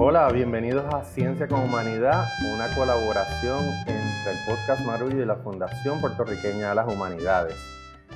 [0.00, 2.24] Hola, bienvenidos a Ciencia con Humanidad,
[2.54, 7.56] una colaboración entre el podcast Marullo y la Fundación Puertorriqueña de las Humanidades.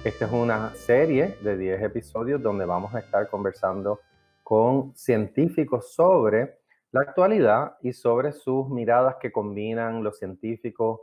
[0.04, 3.98] Esta es una serie de 10 episodios donde vamos a estar conversando
[4.44, 6.60] con científicos sobre
[6.92, 11.00] la actualidad y sobre sus miradas que combinan los científicos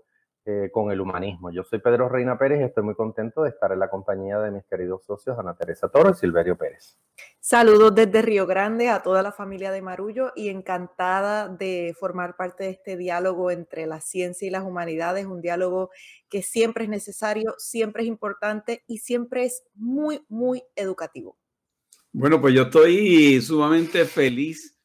[0.51, 1.51] eh, con el humanismo.
[1.51, 4.49] Yo soy Pedro Reina Pérez y estoy muy contento de estar en la compañía de
[4.49, 6.97] mis queridos socios Ana Teresa Toro y Silverio Pérez.
[7.39, 12.63] Saludos desde Río Grande a toda la familia de Marullo y encantada de formar parte
[12.63, 15.91] de este diálogo entre la ciencia y las humanidades, un diálogo
[16.29, 21.37] que siempre es necesario, siempre es importante y siempre es muy, muy educativo.
[22.11, 24.75] Bueno, pues yo estoy sumamente feliz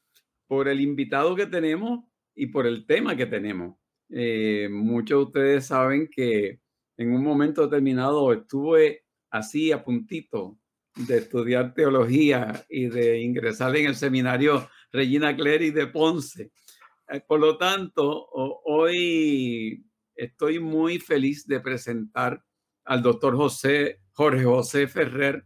[0.46, 2.04] por el invitado que tenemos
[2.34, 3.78] y por el tema que tenemos.
[4.10, 6.60] Eh, muchos de ustedes saben que
[6.96, 10.58] en un momento determinado estuve así a puntito
[10.94, 16.52] de estudiar teología y de ingresar en el seminario Regina Clery de Ponce.
[17.08, 18.28] Eh, por lo tanto,
[18.64, 22.42] hoy estoy muy feliz de presentar
[22.84, 25.44] al doctor José, Jorge José Ferrer,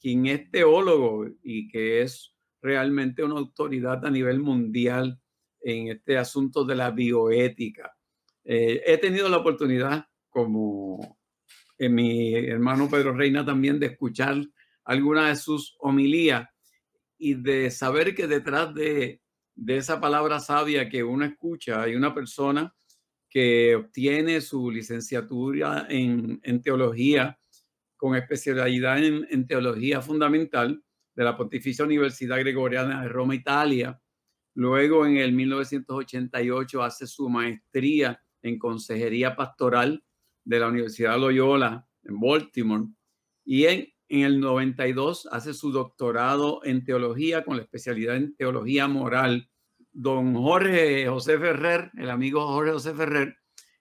[0.00, 5.20] quien es teólogo y que es realmente una autoridad a nivel mundial
[5.64, 7.96] en este asunto de la bioética.
[8.44, 11.18] Eh, he tenido la oportunidad, como
[11.78, 14.36] en mi hermano Pedro Reina también, de escuchar
[14.84, 16.46] algunas de sus homilías
[17.16, 19.22] y de saber que detrás de,
[19.54, 22.74] de esa palabra sabia que uno escucha hay una persona
[23.30, 27.38] que obtiene su licenciatura en, en teología
[27.96, 30.82] con especialidad en, en, teología fundamental
[31.14, 34.00] de la Pontificia Universidad Gregoriana de Roma, Italia.
[34.54, 40.04] Luego en el 1988 hace su maestría en consejería pastoral
[40.44, 42.84] de la Universidad Loyola en Baltimore
[43.44, 49.48] y en, el 92 hace su doctorado en teología con la especialidad en teología moral.
[49.90, 53.36] Don Jorge José Ferrer, el amigo Jorge José Ferrer,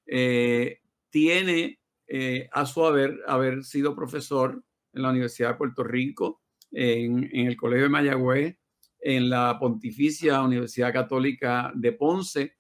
[0.08, 0.80] eh,
[1.10, 4.64] tiene eh, a su haber, haber sido profesor
[4.94, 6.42] en la Universidad de Puerto Rico,
[6.72, 8.58] en, en el Colegio de Mayagüez,
[9.04, 12.56] en la Pontificia Universidad Católica de Ponce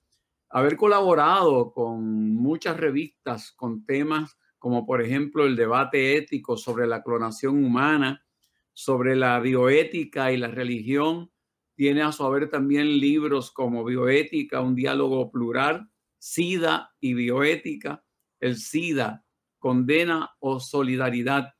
[0.50, 7.04] haber colaborado con muchas revistas con temas como por ejemplo el debate ético sobre la
[7.04, 8.26] clonación humana,
[8.72, 11.30] sobre la bioética y la religión.
[11.76, 18.06] Tiene a su haber también libros como Bioética, un diálogo plural, SIDA y bioética,
[18.40, 19.26] el SIDA,
[19.60, 21.56] condena o solidaridad.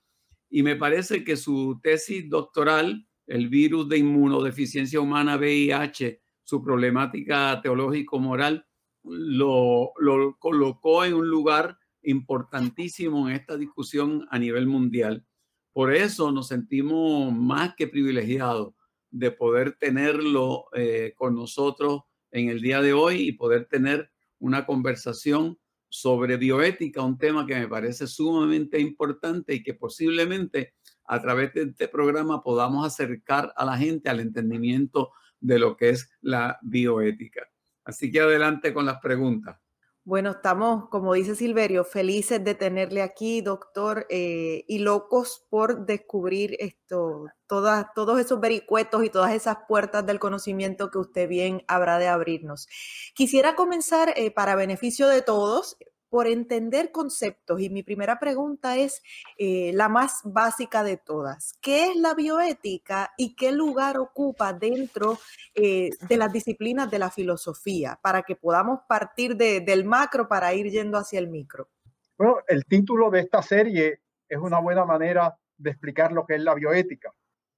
[0.50, 7.62] Y me parece que su tesis doctoral, el virus de inmunodeficiencia humana VIH, su problemática
[7.62, 8.66] teológico-moral,
[9.04, 15.26] lo, lo colocó en un lugar importantísimo en esta discusión a nivel mundial.
[15.72, 18.74] Por eso nos sentimos más que privilegiados
[19.10, 22.02] de poder tenerlo eh, con nosotros
[22.32, 27.56] en el día de hoy y poder tener una conversación sobre bioética, un tema que
[27.56, 30.74] me parece sumamente importante y que posiblemente
[31.06, 35.90] a través de este programa podamos acercar a la gente al entendimiento de lo que
[35.90, 37.48] es la bioética.
[37.84, 39.58] Así que adelante con las preguntas.
[40.06, 46.58] Bueno, estamos, como dice Silverio, felices de tenerle aquí, doctor, eh, y locos por descubrir
[46.60, 52.00] esto, todas, todos esos vericuetos y todas esas puertas del conocimiento que usted bien habrá
[52.00, 52.68] de abrirnos.
[53.16, 55.78] Quisiera comenzar eh, para beneficio de todos,
[56.14, 57.60] por entender conceptos.
[57.60, 59.02] Y mi primera pregunta es
[59.40, 61.58] eh, la más básica de todas.
[61.60, 65.18] ¿Qué es la bioética y qué lugar ocupa dentro
[65.56, 70.70] eh, de las disciplinas de la filosofía para que podamos partir del macro para ir
[70.70, 71.70] yendo hacia el micro?
[72.16, 76.44] Bueno, el título de esta serie es una buena manera de explicar lo que es
[76.44, 77.12] la bioética.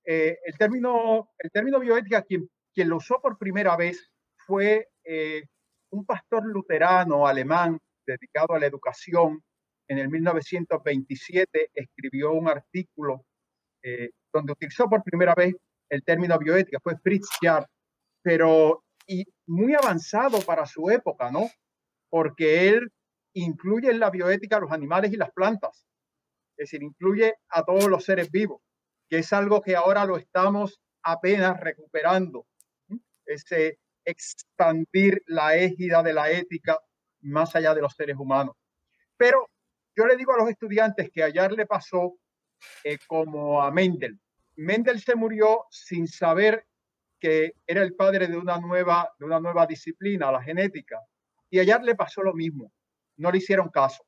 [0.05, 4.87] Eh, el, término, el término bioética, quien, quien lo usó por primera vez fue
[5.89, 9.43] un pastor luterano alemán dedicado a la educación,
[9.87, 13.25] en el 1927 escribió un artículo
[13.83, 15.55] eh, donde utilizó por primera vez
[15.89, 17.67] el término bioética, fue Fritz Jarr,
[18.23, 18.83] pero
[19.45, 21.47] muy avanzado para su época, ¿no?
[22.09, 22.91] Porque él
[23.33, 25.85] incluye en la bioética a los animales y las plantas,
[26.57, 28.61] es decir, incluye a todos los seres vivos,
[29.09, 32.47] que es algo que ahora lo estamos apenas recuperando,
[33.25, 36.79] ese expandir la égida de la ética
[37.25, 38.55] más allá de los seres humanos.
[39.17, 39.49] Pero
[39.95, 42.15] yo le digo a los estudiantes que ayer le pasó
[42.83, 44.19] eh, como a Mendel.
[44.57, 46.65] Mendel se murió sin saber
[47.19, 50.99] que era el padre de una nueva, de una nueva disciplina, la genética.
[51.49, 52.71] Y ayer le pasó lo mismo.
[53.17, 54.05] No le hicieron caso.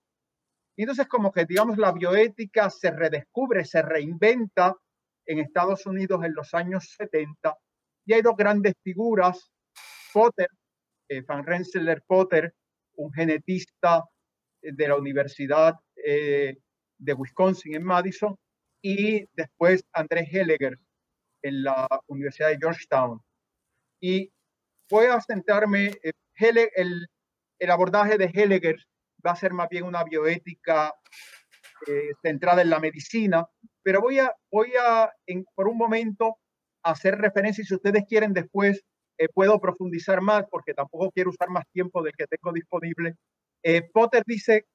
[0.76, 4.76] Y entonces como que, digamos, la bioética se redescubre, se reinventa
[5.26, 7.58] en Estados Unidos en los años 70.
[8.06, 9.52] Y hay dos grandes figuras
[10.14, 10.50] Potter,
[11.28, 12.54] Van Rensselaer Potter,
[12.98, 14.04] un genetista
[14.62, 18.38] de la Universidad de Wisconsin en Madison,
[18.82, 20.78] y después Andrés Helliger
[21.42, 23.22] en la Universidad de Georgetown.
[24.00, 24.32] Y
[24.90, 25.94] voy a centrarme,
[26.34, 27.08] el,
[27.60, 28.78] el abordaje de Helliger
[29.26, 30.94] va a ser más bien una bioética
[31.88, 33.46] eh, centrada en la medicina,
[33.84, 35.12] pero voy a, voy a
[35.56, 36.38] por un momento,
[36.84, 38.84] hacer referencia y si ustedes quieren después
[39.18, 43.16] eh, puedo profundizar más porque tampoco quiero usar más tiempo del que tengo disponible.
[43.64, 44.66] Eh, Potter dice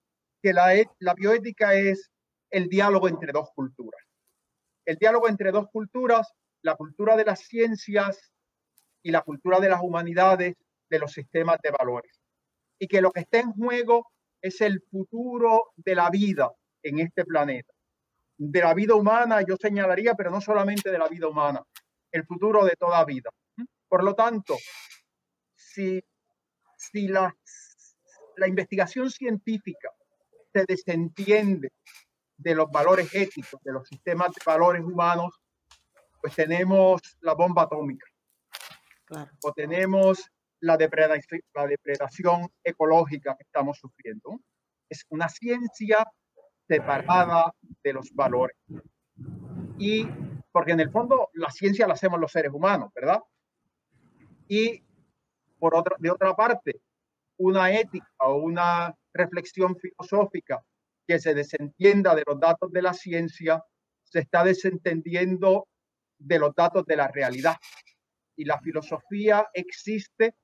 [0.42, 2.10] que la, la bioética es
[2.50, 4.00] el diálogo entre dos culturas.
[4.84, 8.32] El diálogo entre dos culturas, la cultura de las ciencias
[9.02, 10.56] y la cultura de las humanidades,
[10.90, 12.20] de los sistemas de valores.
[12.78, 14.10] Y que lo que está en juego
[14.42, 16.50] es el futuro de la vida
[16.82, 17.72] en este planeta.
[18.36, 21.62] De la vida humana, yo señalaría, pero no solamente de la vida humana,
[22.10, 23.30] el futuro de toda vida.
[23.92, 24.56] Por lo tanto,
[25.54, 26.02] si,
[26.78, 27.36] si la,
[28.38, 29.90] la investigación científica
[30.50, 31.68] se desentiende
[32.38, 35.38] de los valores éticos, de los sistemas de valores humanos,
[36.22, 38.06] pues tenemos la bomba atómica.
[39.44, 40.26] O tenemos
[40.60, 44.40] la depredación, la depredación ecológica que estamos sufriendo.
[44.88, 46.02] Es una ciencia
[46.66, 47.52] separada
[47.84, 48.56] de los valores.
[49.76, 50.08] Y
[50.50, 53.20] porque en el fondo la ciencia la hacemos los seres humanos, ¿verdad?
[54.48, 54.82] Y
[55.58, 56.80] por otra, de otra parte,
[57.38, 60.62] una ética o una reflexión filosófica
[61.06, 63.62] que se desentienda de los datos de la ciencia,
[64.04, 65.68] se está desentendiendo
[66.18, 67.56] de los datos de la realidad.
[68.36, 70.34] Y la filosofía existe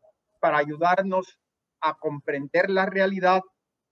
[0.41, 1.39] para ayudarnos
[1.81, 3.43] a comprender la realidad,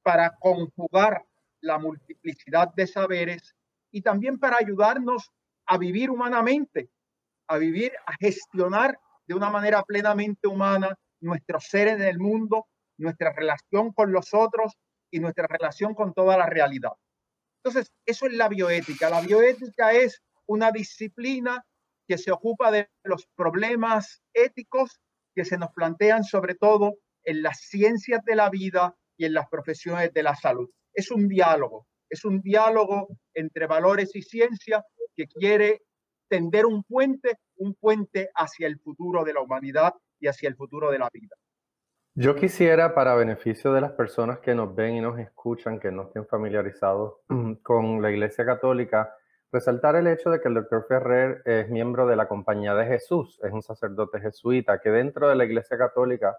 [0.02, 1.24] para conjugar
[1.60, 3.54] la multiplicidad de saberes
[3.90, 5.30] y también para ayudarnos
[5.66, 6.90] a vivir humanamente,
[7.48, 12.66] a vivir, a gestionar de una manera plenamente humana nuestros seres en el mundo,
[12.98, 14.74] nuestra relación con los otros
[15.10, 16.92] y nuestra relación con toda la realidad.
[17.62, 19.10] Entonces, eso es la bioética.
[19.10, 21.64] La bioética es una disciplina
[22.06, 25.00] que se ocupa de los problemas éticos
[25.34, 26.94] que se nos plantean sobre todo
[27.24, 30.70] en las ciencias de la vida y en las profesiones de la salud.
[30.94, 34.84] Es un diálogo, es un diálogo entre valores y ciencia
[35.16, 35.82] que quiere
[36.28, 40.90] tender un puente, un puente hacia el futuro de la humanidad y hacia el futuro
[40.90, 41.36] de la vida.
[42.14, 46.04] Yo quisiera, para beneficio de las personas que nos ven y nos escuchan, que no
[46.04, 47.16] estén familiarizados
[47.62, 49.14] con la Iglesia Católica,
[49.52, 53.38] resaltar el hecho de que el doctor Ferrer es miembro de la Compañía de Jesús,
[53.42, 56.38] es un sacerdote jesuita, que dentro de la Iglesia Católica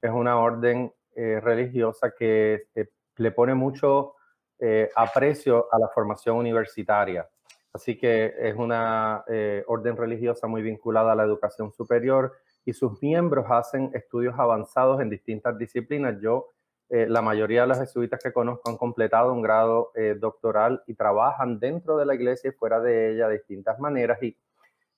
[0.00, 2.86] es una orden eh, religiosa que eh,
[3.16, 4.14] le pone mucho
[4.58, 7.28] eh, aprecio a la formación universitaria.
[7.76, 9.24] Así que es una
[9.66, 12.32] orden religiosa muy vinculada a la educación superior
[12.66, 16.20] y sus miembros hacen estudios avanzados en distintas disciplinas.
[16.20, 16.48] Yo,
[16.90, 20.94] eh, la mayoría de los jesuitas que conozco han completado un grado eh, doctoral y
[20.94, 24.20] trabajan dentro de la iglesia y fuera de ella de distintas maneras.
[24.20, 24.36] Y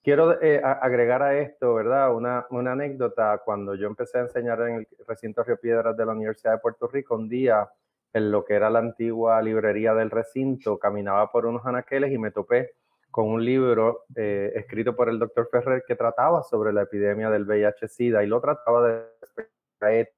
[0.03, 2.15] quiero eh, agregar a esto, ¿verdad?
[2.15, 3.43] Una, una, anécdota.
[3.45, 6.89] Cuando yo empecé a enseñar en el recinto Río Piedras de la Universidad de Puerto
[6.89, 7.69] Rico, un día
[8.13, 12.31] en lo que era la antigua librería del recinto, caminaba por unos anaqueles y me
[12.31, 12.73] topé
[13.11, 17.47] con un libro eh, escrito por el doctor Ferrer que trataba sobre la epidemia del
[17.47, 20.09] VIH-Sida y lo trataba de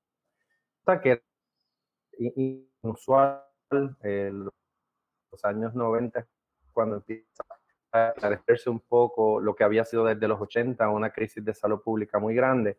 [1.02, 1.22] que era
[2.18, 3.44] inusual
[4.02, 6.26] en los años 90
[6.72, 7.44] cuando empieza
[7.92, 11.80] a esclarecerse un poco lo que había sido desde los 80 una crisis de salud
[11.82, 12.78] pública muy grande.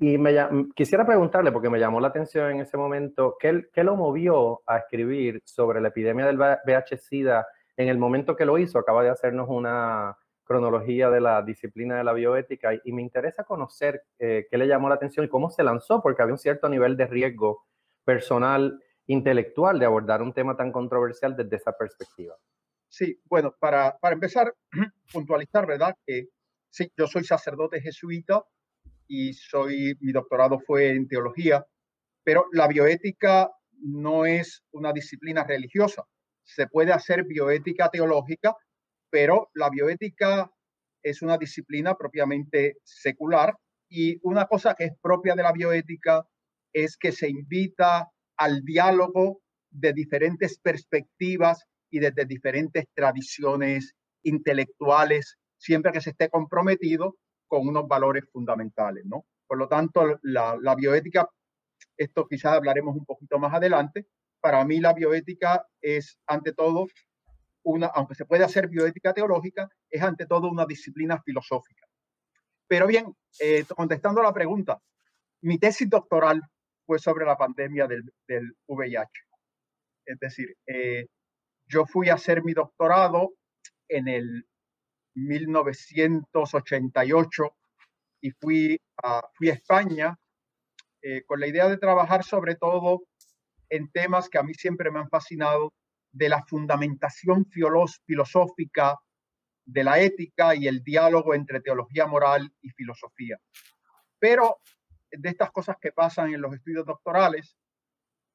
[0.00, 0.32] Y me,
[0.76, 4.78] quisiera preguntarle, porque me llamó la atención en ese momento, ¿qué, ¿qué lo movió a
[4.78, 9.48] escribir sobre la epidemia del VIH-Sida en el momento que lo hizo, acaba de hacernos
[9.48, 14.66] una cronología de la disciplina de la bioética y, me interesa conocer eh, qué le
[14.66, 17.66] llamó la atención y cómo se lanzó, porque había un cierto nivel de riesgo
[18.04, 22.34] personal, intelectual de abordar un tema tan controversial desde esa perspectiva.
[22.88, 24.54] Sí, bueno, para, para empezar,
[25.12, 25.94] puntualizar, ¿verdad?
[26.06, 26.28] Que
[26.70, 28.42] sí, yo soy sacerdote jesuita
[29.08, 31.66] y soy, mi doctorado fue en teología,
[32.22, 33.50] pero la bioética
[33.80, 36.04] no es una disciplina religiosa.
[36.44, 38.54] Se puede hacer bioética teológica,
[39.10, 40.50] pero la bioética
[41.02, 43.56] es una disciplina propiamente secular
[43.88, 46.26] y una cosa que es propia de la bioética
[46.72, 55.92] es que se invita al diálogo de diferentes perspectivas y desde diferentes tradiciones intelectuales, siempre
[55.92, 57.16] que se esté comprometido
[57.48, 59.26] con unos valores fundamentales, ¿no?
[59.46, 61.28] Por lo tanto, la, la bioética,
[61.96, 64.06] esto quizás hablaremos un poquito más adelante,
[64.40, 66.86] para mí la bioética es ante todo
[67.64, 71.86] una, aunque se puede hacer bioética teológica, es ante todo una disciplina filosófica.
[72.68, 74.80] Pero bien, eh, contestando a la pregunta,
[75.42, 76.42] mi tesis doctoral
[76.86, 79.10] fue sobre la pandemia del, del VIH.
[80.06, 81.06] Es decir, eh,
[81.66, 83.34] yo fui a hacer mi doctorado
[83.88, 84.46] en el
[85.26, 87.56] 1988
[88.20, 90.18] y fui a, fui a España
[91.02, 93.04] eh, con la idea de trabajar sobre todo
[93.70, 95.72] en temas que a mí siempre me han fascinado,
[96.10, 97.46] de la fundamentación
[98.06, 98.98] filosófica
[99.64, 103.38] de la ética y el diálogo entre teología moral y filosofía.
[104.18, 104.58] Pero
[105.10, 107.56] de estas cosas que pasan en los estudios doctorales,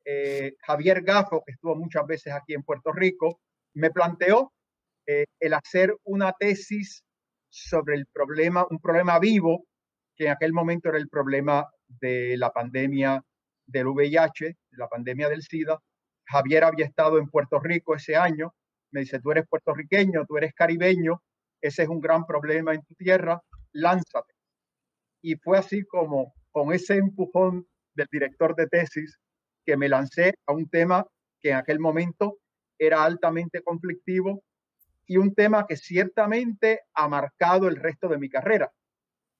[0.05, 3.39] eh, Javier Gafo, que estuvo muchas veces aquí en Puerto Rico,
[3.73, 4.53] me planteó
[5.07, 7.03] eh, el hacer una tesis
[7.49, 9.65] sobre el problema, un problema vivo,
[10.15, 13.21] que en aquel momento era el problema de la pandemia
[13.65, 15.79] del VIH, la pandemia del SIDA.
[16.25, 18.53] Javier había estado en Puerto Rico ese año.
[18.91, 21.21] Me dice, tú eres puertorriqueño, tú eres caribeño,
[21.61, 23.41] ese es un gran problema en tu tierra,
[23.71, 24.33] lánzate.
[25.21, 29.17] Y fue así como con ese empujón del director de tesis
[29.65, 31.05] que me lancé a un tema
[31.41, 32.37] que en aquel momento
[32.77, 34.43] era altamente conflictivo
[35.05, 38.71] y un tema que ciertamente ha marcado el resto de mi carrera.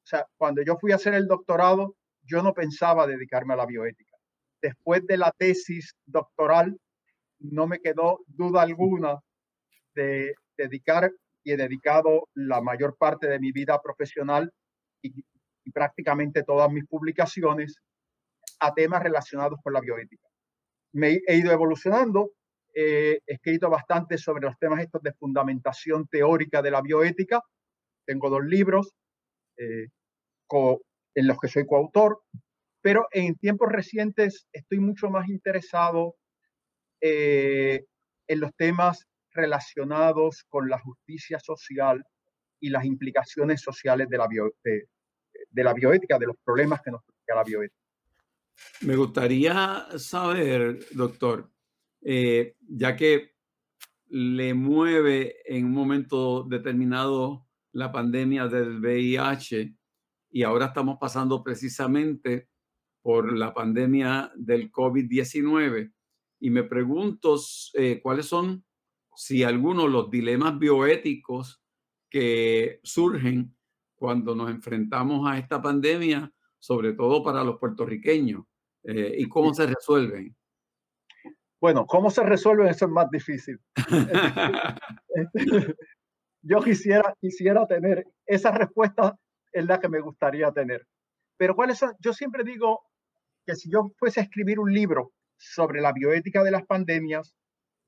[0.03, 3.65] O sea, cuando yo fui a hacer el doctorado, yo no pensaba dedicarme a la
[3.65, 4.17] bioética.
[4.62, 6.77] Después de la tesis doctoral,
[7.39, 9.20] no me quedó duda alguna
[9.96, 11.12] de dedicar
[11.43, 14.51] y he dedicado la mayor parte de mi vida profesional
[15.01, 15.24] y,
[15.74, 17.77] prácticamente todas mis publicaciones
[18.60, 20.27] a temas relacionados con la bioética.
[20.91, 22.32] Me he ido evolucionando,
[22.74, 27.42] he escrito bastante sobre los temas estos de fundamentación teórica de la bioética.
[28.06, 28.94] Tengo dos libros,
[29.58, 29.88] eh,
[31.15, 32.22] en los que soy coautor,
[32.82, 36.15] pero en tiempos recientes estoy mucho más interesado
[37.01, 37.86] eh,
[38.27, 42.03] en los temas relacionados con la justicia social
[42.60, 44.27] y las implicaciones sociales de la,
[44.63, 47.82] de, la bioética, de los problemas que nos plantea la bioética.
[48.82, 51.52] Me gustaría saber, doctor,
[52.05, 53.33] eh, ya que
[54.10, 59.75] le mueve en un momento determinado la pandemia del VIH,
[60.31, 62.50] y ahora estamos pasando precisamente
[63.01, 65.93] por la pandemia del COVID-19.
[66.39, 67.39] Y me pregunto
[67.74, 68.65] eh, cuáles son,
[69.15, 71.62] si algunos, los dilemas bioéticos
[72.10, 73.55] que surgen
[73.95, 78.43] cuando nos enfrentamos a esta pandemia, sobre todo para los puertorriqueños,
[78.83, 80.36] eh, y cómo se resuelven.
[81.63, 82.67] Bueno, ¿cómo se resuelven?
[82.67, 83.58] Eso es más difícil.
[86.41, 89.17] Yo quisiera, quisiera tener esa respuesta
[89.53, 90.86] es la que me gustaría tener.
[91.38, 91.96] Pero ¿cuáles son?
[92.01, 92.82] Yo siempre digo
[93.46, 97.34] que si yo fuese a escribir un libro sobre la bioética de las pandemias,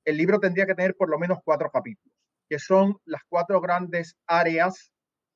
[0.05, 2.15] el libro tendría que tener por lo menos cuatro capítulos,
[2.49, 4.93] que son las cuatro grandes áreas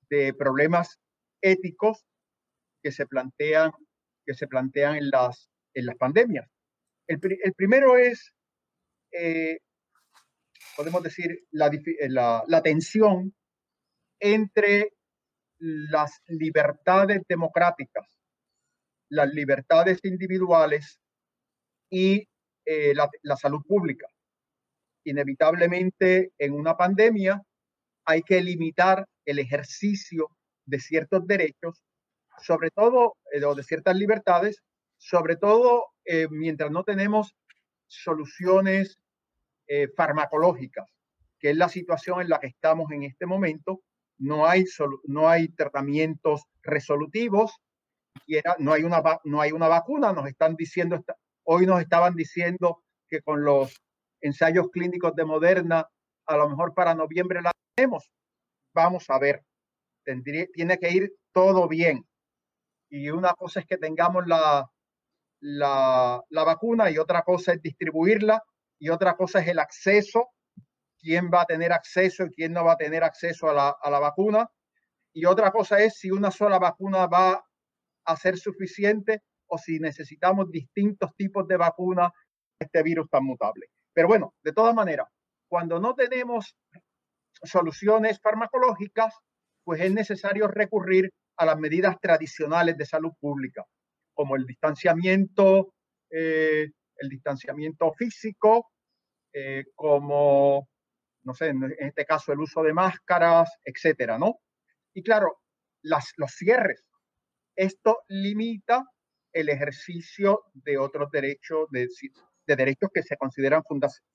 [0.09, 0.97] de problemas
[1.41, 2.05] éticos
[2.81, 3.73] que se plantean,
[4.25, 6.49] que se plantean en, las, en las pandemias.
[7.09, 7.19] El,
[7.55, 8.35] primero es,
[9.11, 9.57] eh,
[10.77, 13.33] podemos decir, la, la, tensión
[14.19, 14.93] entre
[15.57, 18.15] las libertades democráticas,
[19.09, 20.99] las libertades individuales
[21.89, 22.27] y
[22.65, 24.05] eh, la, salud pública.
[25.03, 27.41] Inevitablemente en una pandemia
[28.05, 30.29] hay que limitar el ejercicio
[30.67, 31.83] de ciertos derechos,
[32.37, 34.61] sobre todo eh, de ciertas libertades,
[34.99, 37.35] sobre todo eh, mientras no tenemos
[37.87, 38.99] soluciones
[39.95, 40.89] farmacológicas,
[41.39, 43.83] que es la situación en la que estamos en este momento,
[44.17, 44.65] no hay,
[45.05, 47.59] no hay tratamientos resolutivos,
[48.59, 51.03] no hay, una, no hay una vacuna, nos están diciendo,
[51.43, 53.81] hoy nos estaban diciendo que con los
[54.21, 55.87] ensayos clínicos de Moderna,
[56.25, 58.11] a lo mejor para noviembre la tenemos.
[58.73, 59.43] Vamos a ver,
[60.53, 62.05] tiene que ir todo bien.
[62.89, 64.69] Y una cosa es que tengamos la,
[65.41, 68.43] la, la vacuna y otra cosa es distribuirla
[68.79, 70.29] y otra cosa es el acceso
[70.99, 73.89] quién va a tener acceso y quién no va a tener acceso a la, a
[73.89, 74.49] la vacuna.
[75.13, 77.43] Y otra cosa es si una sola vacuna va
[78.05, 82.11] a ser suficiente o si necesitamos distintos tipos de vacunas
[82.59, 83.67] este virus tan mutable.
[83.93, 85.07] Pero bueno, de todas maneras,
[85.47, 86.55] cuando no tenemos
[87.43, 89.15] soluciones farmacológicas,
[89.63, 93.65] pues es necesario recurrir a las medidas tradicionales de salud pública,
[94.19, 95.75] como el distanciamiento,
[96.09, 98.69] eh, el distanciamiento físico,
[99.31, 100.67] eh, como
[101.23, 104.41] no sé, en este caso el uso de máscaras, etcétera, ¿no?
[104.93, 105.39] Y claro,
[105.83, 106.83] los cierres.
[107.55, 108.83] Esto limita
[109.31, 111.87] el ejercicio de otros derechos, de,
[112.45, 113.63] de derechos que se consideran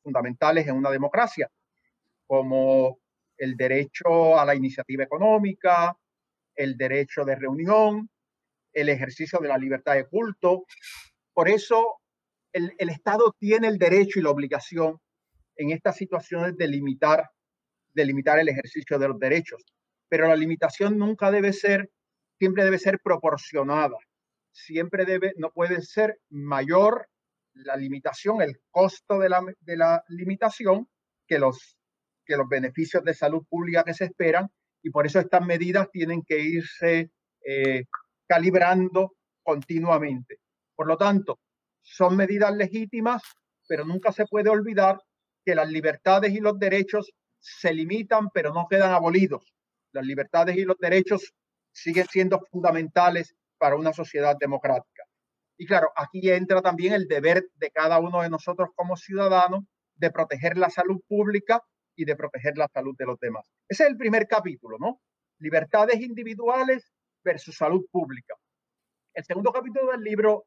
[0.03, 1.51] fundamentales en una democracia,
[2.27, 2.99] como
[3.39, 5.97] el derecho a la iniciativa económica,
[6.55, 8.11] el derecho de reunión,
[8.75, 10.64] el ejercicio de la libertad de culto.
[11.33, 12.00] Por eso
[12.52, 14.99] el, el Estado tiene el derecho y la obligación
[15.57, 17.31] en estas situaciones de limitar,
[17.95, 19.62] de limitar el ejercicio de los derechos.
[20.09, 21.90] Pero la limitación nunca debe ser,
[22.38, 23.97] siempre debe ser proporcionada.
[24.52, 27.09] Siempre debe, no puede ser mayor
[27.54, 30.88] la limitación, el costo de la, de la limitación
[31.26, 31.76] que los,
[32.25, 34.49] que los beneficios de salud pública que se esperan.
[34.83, 37.11] Y por eso estas medidas tienen que irse
[37.45, 37.85] eh,
[38.26, 40.38] calibrando continuamente.
[40.75, 41.38] Por lo tanto,
[41.83, 43.23] son medidas legítimas,
[43.69, 45.00] pero nunca se puede olvidar
[45.45, 49.54] que las libertades y los derechos se limitan, pero no quedan abolidos.
[49.93, 51.35] Las libertades y los derechos
[51.73, 55.04] siguen siendo fundamentales para una sociedad democrática.
[55.57, 59.64] Y claro, aquí entra también el deber de cada uno de nosotros como ciudadanos
[59.97, 61.62] de proteger la salud pública
[61.95, 63.47] y de proteger la salud de los demás.
[63.69, 65.00] Ese es el primer capítulo, ¿no?
[65.38, 66.94] Libertades individuales
[67.25, 68.35] versus salud pública.
[69.14, 70.47] El segundo capítulo del libro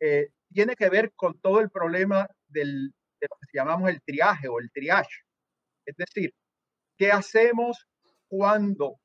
[0.00, 4.48] eh, tiene que ver con todo el problema del, de lo que llamamos el triaje
[4.48, 5.22] o el triage.
[5.86, 6.32] Es decir,
[6.96, 7.86] ¿qué hacemos
[8.28, 8.96] cuando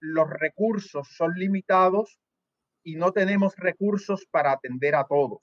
[0.00, 2.18] los recursos son limitados
[2.84, 5.40] y no tenemos recursos para atender a todos?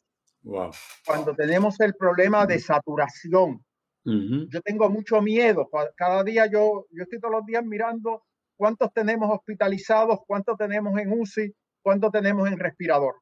[1.05, 3.63] Cuando tenemos el problema de saturación.
[4.07, 5.67] Yo tengo mucho miedo.
[5.95, 8.23] Cada día yo, yo estoy todos los días mirando
[8.57, 13.15] cuántos tenemos hospitalizados, cuántos tenemos en UCI, cuántos tenemos en respirador.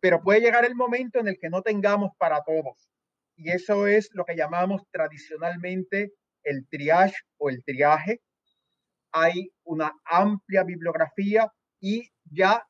[0.00, 2.88] Pero puede llegar el momento en el que no tengamos para todos
[3.38, 8.20] y eso es lo que llamamos tradicionalmente el triage o el triaje.
[9.12, 12.64] Hay una amplia bibliografía y ya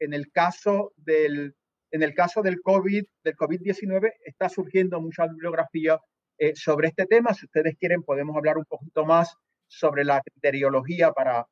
[0.00, 1.54] en el caso del,
[1.92, 6.00] en el caso del COVID, del COVID-19, está surgiendo mucha bibliografía
[6.38, 7.32] eh, sobre este tema.
[7.32, 11.46] Si ustedes quieren, podemos hablar un poquito más sobre la criteriología para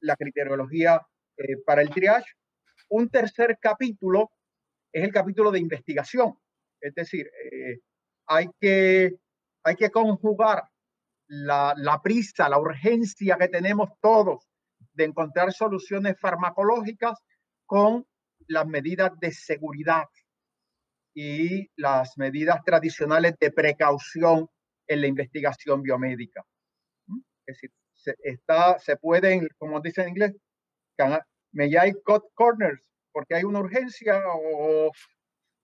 [0.00, 1.00] la criteriología
[1.36, 2.32] eh, para el triage.
[2.90, 4.30] Un tercer capítulo
[4.92, 6.38] es el capítulo de investigación.
[6.80, 7.80] Es decir, eh,
[8.26, 9.16] hay, que,
[9.64, 10.64] hay que conjugar
[11.26, 14.46] la, la prisa, la urgencia que tenemos todos
[14.92, 17.18] de encontrar soluciones farmacológicas
[17.66, 18.06] con
[18.46, 20.04] las medidas de seguridad
[21.14, 24.48] y las medidas tradicionales de precaución
[24.86, 26.44] en la investigación biomédica.
[27.48, 30.36] Es decir, se, está, se pueden, como dice en inglés,
[31.52, 32.82] may I cut corners,
[33.12, 34.92] porque hay una urgencia o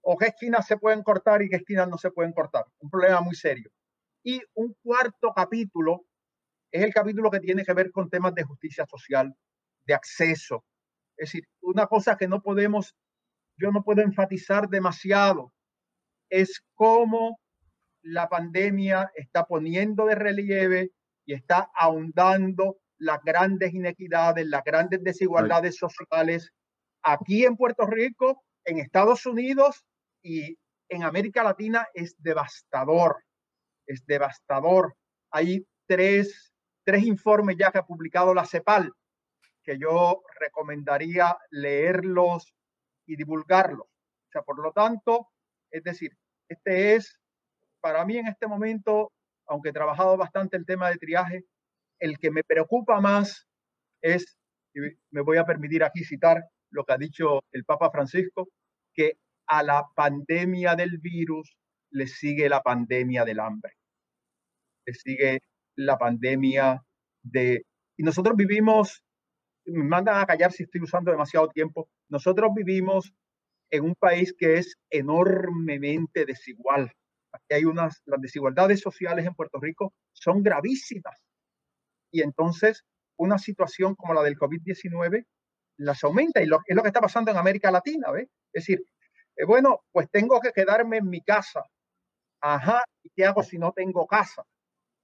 [0.04, 2.66] o qué esquinas se pueden cortar y qué esquinas no se pueden cortar.
[2.78, 3.70] Un problema muy serio.
[4.22, 6.04] Y un cuarto capítulo
[6.70, 9.34] es el capítulo que tiene que ver con temas de justicia social,
[9.86, 10.64] de acceso.
[11.16, 12.94] Es decir, una cosa que no podemos,
[13.56, 15.52] yo no puedo enfatizar demasiado,
[16.28, 17.40] es cómo
[18.02, 20.90] la pandemia está poniendo de relieve
[21.26, 26.52] y está ahondando las grandes inequidades, las grandes desigualdades sociales
[27.02, 29.84] aquí en Puerto Rico, en Estados Unidos
[30.22, 30.56] y
[30.88, 33.24] en América Latina es devastador,
[33.86, 34.96] es devastador.
[35.30, 36.52] Hay tres,
[36.84, 38.92] tres informes ya que ha publicado la CEPAL
[39.64, 42.54] que yo recomendaría leerlos
[43.06, 43.86] y divulgarlos.
[43.86, 45.28] O sea, por lo tanto,
[45.70, 46.16] es decir,
[46.48, 47.18] este es,
[47.80, 49.12] para mí en este momento,
[49.46, 51.44] aunque he trabajado bastante el tema de triaje,
[51.98, 53.46] el que me preocupa más
[54.02, 54.36] es,
[54.74, 54.80] y
[55.10, 58.48] me voy a permitir aquí citar lo que ha dicho el Papa Francisco,
[58.92, 61.56] que a la pandemia del virus
[61.90, 63.72] le sigue la pandemia del hambre,
[64.86, 65.40] le sigue
[65.76, 66.82] la pandemia
[67.22, 67.62] de...
[67.96, 69.02] Y nosotros vivimos,
[69.66, 73.12] me mandan a callar si estoy usando demasiado tiempo, nosotros vivimos
[73.70, 76.92] en un país que es enormemente desigual.
[77.34, 81.18] Aquí hay unas, las desigualdades sociales en Puerto Rico son gravísimas.
[82.12, 82.84] Y entonces
[83.16, 85.26] una situación como la del COVID-19
[85.78, 88.28] las aumenta y lo, es lo que está pasando en América Latina, ¿ves?
[88.52, 88.84] Es decir,
[89.36, 91.64] eh, bueno, pues tengo que quedarme en mi casa.
[92.40, 94.44] Ajá, ¿y qué hago si no tengo casa?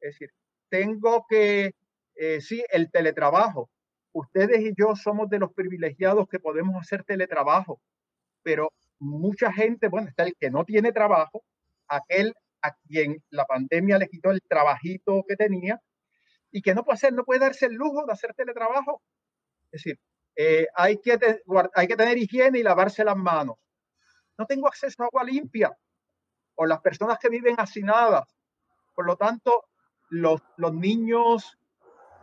[0.01, 0.31] Es decir,
[0.69, 1.75] tengo que,
[2.15, 3.71] eh, sí, el teletrabajo.
[4.13, 7.81] Ustedes y yo somos de los privilegiados que podemos hacer teletrabajo,
[8.43, 11.43] pero mucha gente, bueno, está el que no tiene trabajo,
[11.91, 15.81] aquel a quien la pandemia le quitó el trabajito que tenía
[16.51, 19.03] y que no puede hacer, no puede darse el lujo de hacer teletrabajo.
[19.71, 19.99] Es decir,
[20.37, 21.19] eh, hay, que
[21.75, 23.57] hay que tener higiene y lavarse las manos
[24.41, 25.71] no tengo acceso a agua limpia,
[26.55, 28.25] o las personas que viven hacinadas.
[28.95, 29.67] Por lo tanto,
[30.09, 31.59] los, los niños,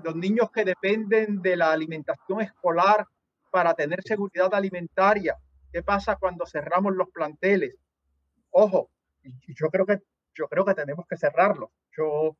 [0.03, 3.05] los niños que dependen de la alimentación escolar
[3.51, 5.37] para tener seguridad alimentaria,
[5.71, 7.75] ¿qué pasa cuando cerramos los planteles?
[8.49, 8.89] Ojo,
[9.47, 9.99] yo creo que
[10.35, 11.69] yo creo que tenemos que cerrarlos.
[11.95, 12.37] Yo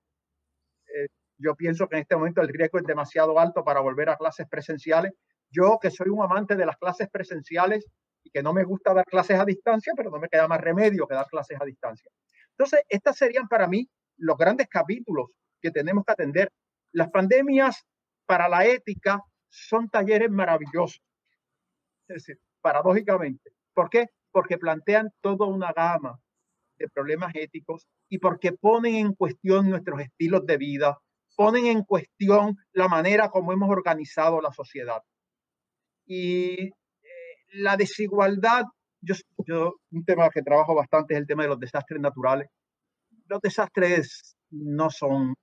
[0.87, 4.17] eh, yo pienso que en este momento el riesgo es demasiado alto para volver a
[4.17, 5.13] clases presenciales,
[5.49, 7.85] Yo que soy un amante de las clases presenciales
[8.23, 11.07] y que no me gusta dar clases a distancia, pero no me queda más remedio
[11.07, 12.11] que dar clases a distancia.
[12.51, 15.29] Entonces, estas serían para mí los grandes capítulos
[15.61, 16.51] que tenemos que atender.
[16.91, 17.85] Las pandemias
[18.25, 21.01] para la ética son talleres maravillosos.
[22.09, 23.51] Es decir, paradójicamente.
[23.73, 24.07] ¿Por qué?
[24.31, 26.19] Porque plantean toda una gama
[26.77, 30.97] de problemas éticos y porque ponen en cuestión nuestros estilos de vida,
[31.35, 35.01] ponen en cuestión la manera como hemos organizado la sociedad.
[36.05, 36.71] Y eh,
[37.53, 38.63] la desigualdad,
[39.01, 42.47] yo, yo, un tema que trabajo bastante es el tema de los desastres naturales.
[43.27, 45.35] Los desastres no son,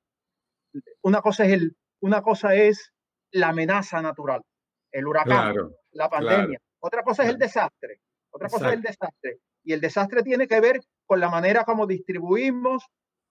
[1.03, 2.90] una cosa es, el, una cosa es
[3.31, 4.42] la amenaza natural,
[4.90, 5.55] el huracán,
[5.92, 6.59] la pandemia.
[6.81, 8.01] Otra cosa es el desastre.
[8.31, 9.38] Otra cosa es el desastre.
[9.62, 12.87] Y el desastre tiene que ver con la manera como distribuimos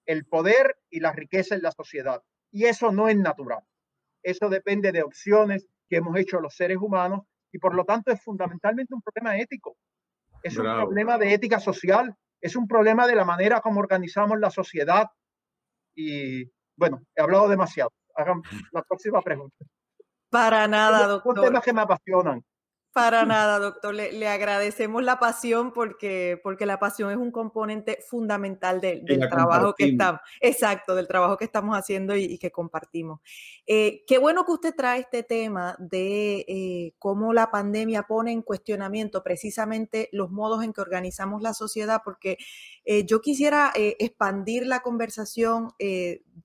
[0.05, 2.21] el poder y la riqueza en la sociedad.
[2.51, 3.63] Y eso no es natural.
[4.21, 8.21] Eso depende de opciones que hemos hecho los seres humanos y por lo tanto es
[8.21, 9.77] fundamentalmente un problema ético.
[10.41, 14.51] Es un problema de ética social, es un problema de la manera como organizamos la
[14.51, 15.07] sociedad.
[15.95, 17.91] Y bueno, he hablado demasiado.
[18.15, 19.55] Hagan la próxima pregunta.
[20.29, 21.35] Para nada, doctor.
[21.35, 22.43] Son temas que me apasionan.
[22.93, 23.93] Para nada, doctor.
[23.93, 29.85] Le, agradecemos la pasión porque, porque la pasión es un componente fundamental del trabajo que
[29.85, 33.19] estamos, exacto, del trabajo que estamos haciendo y, que compartimos.
[33.65, 38.41] Eh, qué bueno que usted trae este tema de eh, cómo la pandemia pone en
[38.41, 42.37] cuestionamiento precisamente los modos en que organizamos la sociedad, porque
[42.85, 45.71] eh, yo quisiera expandir la conversación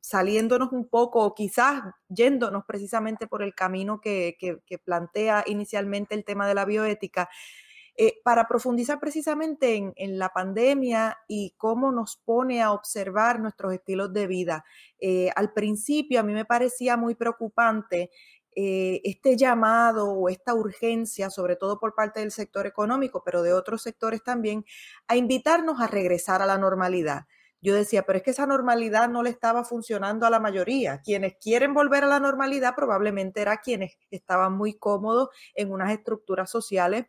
[0.00, 4.36] saliéndonos un poco o quizás yéndonos precisamente por el camino que,
[4.84, 7.28] plantea inicialmente el tema de la bioética,
[8.00, 14.12] eh, para profundizar precisamente en, la pandemia y cómo nos pone a observar nuestros estilos
[14.12, 14.64] de vida.
[15.00, 18.10] Eh, al principio a mí me parecía muy preocupante
[18.60, 23.52] eh, este llamado o esta urgencia, sobre todo por parte del sector económico, pero de
[23.52, 24.64] otros sectores también,
[25.06, 27.26] a invitarnos a regresar a la normalidad
[27.60, 31.00] yo decía, pero es que esa normalidad no le estaba funcionando a la mayoría.
[31.02, 36.50] Quienes quieren volver a la normalidad probablemente eran quienes estaban muy cómodos en unas estructuras
[36.50, 37.06] sociales,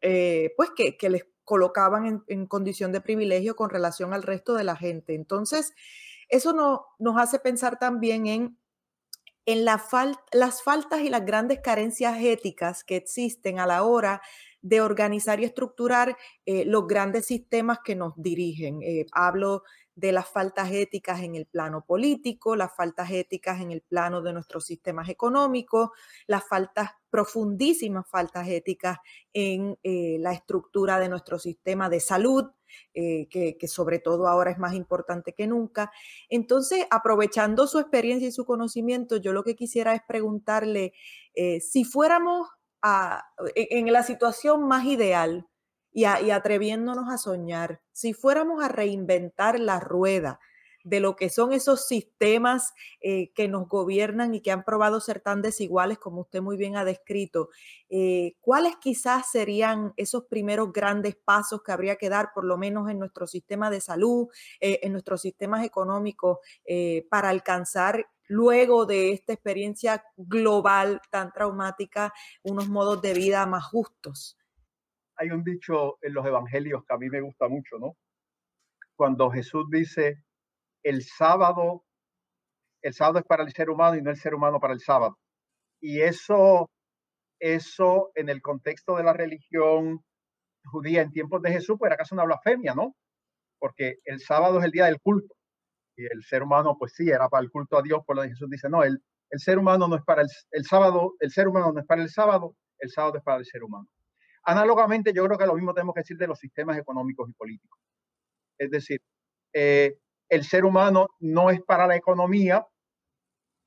[0.00, 4.74] eh, pues que, les colocaban en, condición de privilegio con relación al resto de la
[4.74, 5.14] gente.
[5.14, 5.72] Entonces,
[6.28, 8.58] eso no, nos hace pensar también en,
[9.46, 9.82] en la
[10.32, 14.22] las faltas y las grandes carencias éticas que existen a la hora
[14.62, 18.80] de organizar y estructurar eh, los grandes sistemas que nos dirigen.
[18.82, 23.82] Eh, hablo de las faltas éticas en el plano político, las faltas éticas en el
[23.82, 25.90] plano de nuestros sistemas económicos,
[26.26, 28.98] las faltas, profundísimas faltas éticas
[29.34, 32.46] en eh, la estructura de nuestro sistema de salud,
[32.94, 35.90] eh, que, sobre todo ahora es más importante que nunca.
[36.28, 40.92] Entonces, aprovechando su experiencia y su conocimiento, yo lo que quisiera es preguntarle
[41.34, 42.48] eh, si fuéramos
[42.82, 45.46] a, en la situación más ideal,
[45.92, 50.40] y, atreviéndonos a soñar, si fuéramos a reinventar la rueda
[50.84, 55.20] de lo que son esos sistemas eh, que nos gobiernan y que han probado ser
[55.20, 57.50] tan desiguales como usted muy bien ha descrito,
[57.88, 62.90] eh, ¿cuáles quizás serían esos primeros grandes pasos que habría que dar, por lo menos
[62.90, 64.28] en nuestro sistema de salud,
[64.60, 66.38] eh, en nuestros sistemas económicos,
[67.10, 74.36] para alcanzar luego de esta experiencia global tan traumática, unos modos de vida más justos?
[75.22, 77.96] hay un dicho en los evangelios que a mí me gusta mucho, ¿no?
[78.96, 80.22] Cuando Jesús dice,
[80.82, 81.84] el sábado,
[82.82, 85.18] el sábado es para el ser humano y no el ser humano para el sábado.
[85.80, 86.70] Y eso,
[87.40, 90.04] eso en el contexto de la religión
[90.64, 92.94] judía en tiempos de Jesús, pues era casi una blasfemia, ¿no?
[93.58, 95.34] Porque el sábado es el día del culto.
[95.96, 98.28] Y el ser humano, pues sí, era para el culto a Dios, por lo que
[98.28, 101.48] Jesús dice, no, el, el ser humano no es para el, el sábado, el ser
[101.48, 103.88] humano no es para el sábado, el sábado es para el ser humano.
[104.44, 107.78] Análogamente, yo creo que lo mismo tenemos que decir de los sistemas económicos y políticos.
[108.58, 109.00] Es decir,
[109.52, 109.96] eh,
[110.32, 112.66] el ser humano no es para la economía,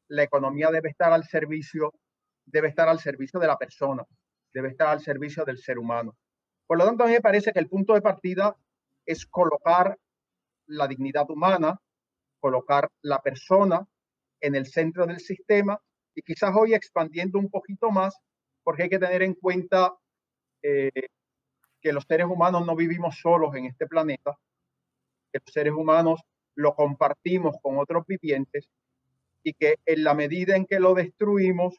[0.10, 1.94] la economía debe estar al servicio,
[2.44, 4.04] debe estar al servicio de la persona,
[4.52, 6.18] debe estar al servicio del ser humano.
[6.66, 8.56] Por lo tanto, a me parece que el punto de partida
[9.06, 9.96] es colocar
[10.66, 11.80] la dignidad humana,
[12.40, 13.88] colocar la persona
[14.42, 15.80] en el centro del sistema
[16.16, 18.18] y quizás hoy expandiendo un poquito más,
[18.64, 19.96] porque hay que tener en cuenta
[20.64, 20.90] eh,
[21.80, 24.36] que los seres humanos no vivimos solos en este planeta,
[25.32, 26.22] que los seres humanos
[26.56, 28.70] lo compartimos con otros vivientes
[29.44, 31.76] y que en la medida en que lo destruimos,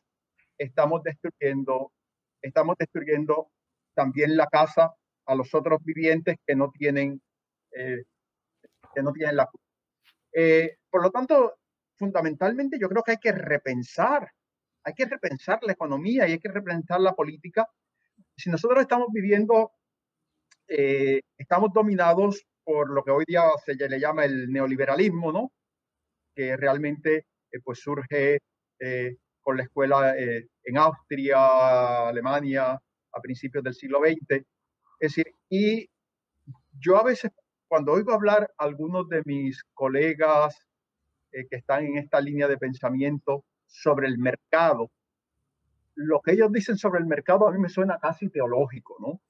[0.57, 1.93] estamos destruyendo,
[2.41, 3.51] estamos destruyendo
[3.95, 4.95] también la casa
[5.27, 7.21] a los otros vivientes que no tienen,
[7.73, 8.05] eh,
[8.95, 9.67] que no tienen la culpa.
[10.33, 11.59] Eh, por lo tanto,
[11.97, 14.31] fundamentalmente yo creo que hay que repensar,
[14.85, 17.69] hay que repensar la economía y hay que repensar la política.
[18.37, 19.73] Si nosotros estamos viviendo,
[20.69, 25.53] eh, estamos dominados por lo que hoy día se le llama el neoliberalismo, ¿no?
[26.35, 28.41] Que realmente eh, pues surge
[28.81, 34.45] eh, con la escuela en Austria, Alemania, a principios del siglo XX.
[34.99, 35.89] Es decir, y
[36.81, 37.31] yo a veces
[37.69, 40.67] cuando oigo hablar a algunos de mis colegas
[41.31, 44.91] que están en esta línea de pensamiento sobre el mercado,
[45.95, 49.21] lo que ellos dicen sobre el mercado a mí me suena casi teológico, ¿no?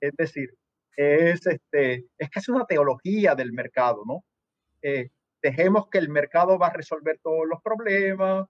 [0.00, 0.54] Es decir,
[0.96, 4.24] es, este, es que una teología del mercado, ¿no?
[4.82, 5.10] Eh,
[5.42, 8.46] dejemos que el mercado va a resolver todos los problemas,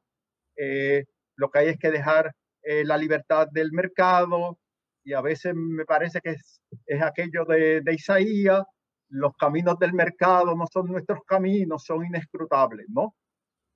[0.56, 1.04] eh,
[1.36, 2.32] lo que hay es que dejar
[2.62, 4.58] eh, la libertad del mercado,
[5.04, 8.62] y a veces me parece que es, es aquello de, de, Isaías,
[9.08, 13.14] los caminos del mercado no son nuestros caminos, son inescrutables, ¿no?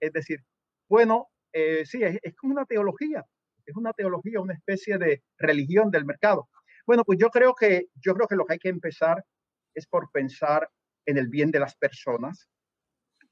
[0.00, 0.40] Es decir,
[0.88, 3.24] bueno, sí, es, es como una teología,
[3.64, 6.48] es una teología, una especie de religión del mercado.
[6.90, 9.24] Bueno, pues yo creo que yo creo que lo que hay que empezar
[9.72, 10.68] es por pensar
[11.06, 12.48] en el bien de las personas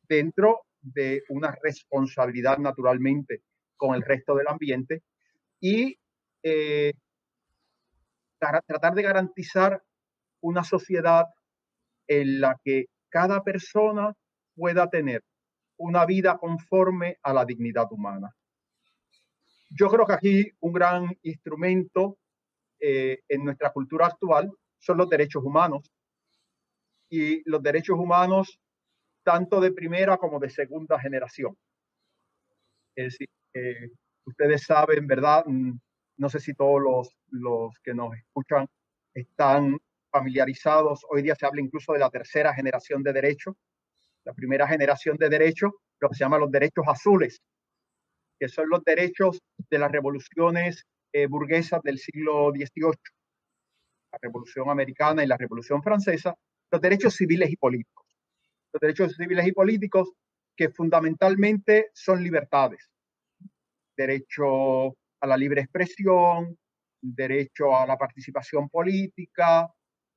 [0.08, 3.42] dentro de una responsabilidad naturalmente
[3.76, 5.02] con el resto del ambiente
[5.58, 5.98] y
[6.44, 6.92] eh,
[8.38, 9.82] tratar de garantizar
[10.40, 11.26] una sociedad
[12.06, 14.14] en la que cada persona
[14.54, 15.24] pueda tener
[15.78, 18.32] una vida conforme a la dignidad humana.
[19.68, 22.18] Yo creo que aquí un gran instrumento
[22.80, 25.90] eh, en nuestra cultura actual son los derechos humanos.
[27.10, 28.58] Y los derechos humanos,
[29.22, 31.56] tanto de primera como de segunda generación.
[32.94, 33.28] Es decir,
[34.24, 35.44] ustedes saben, ¿verdad?
[35.46, 35.78] Mm,
[36.18, 38.66] no sé si todos los, los que nos escuchan
[39.14, 39.78] están
[40.10, 41.04] familiarizados.
[41.08, 43.54] Hoy día se habla incluso de la tercera generación de derechos.
[44.24, 47.40] La primera generación de derechos, lo que se llama los derechos azules,
[48.38, 52.92] que son los derechos de las revoluciones eh, burguesas del siglo XVIII,
[54.12, 56.34] la Revolución Americana y la Revolución Francesa,
[56.70, 58.06] los derechos civiles y políticos.
[58.72, 60.12] Los derechos civiles y políticos
[60.56, 62.90] que fundamentalmente son libertades.
[63.96, 64.88] Derecho
[65.20, 66.58] a la libre expresión,
[67.00, 69.72] derecho a la participación política,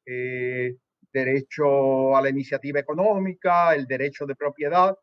[0.05, 0.75] eh,
[1.11, 4.95] derecho a la iniciativa económica, el derecho de propiedad,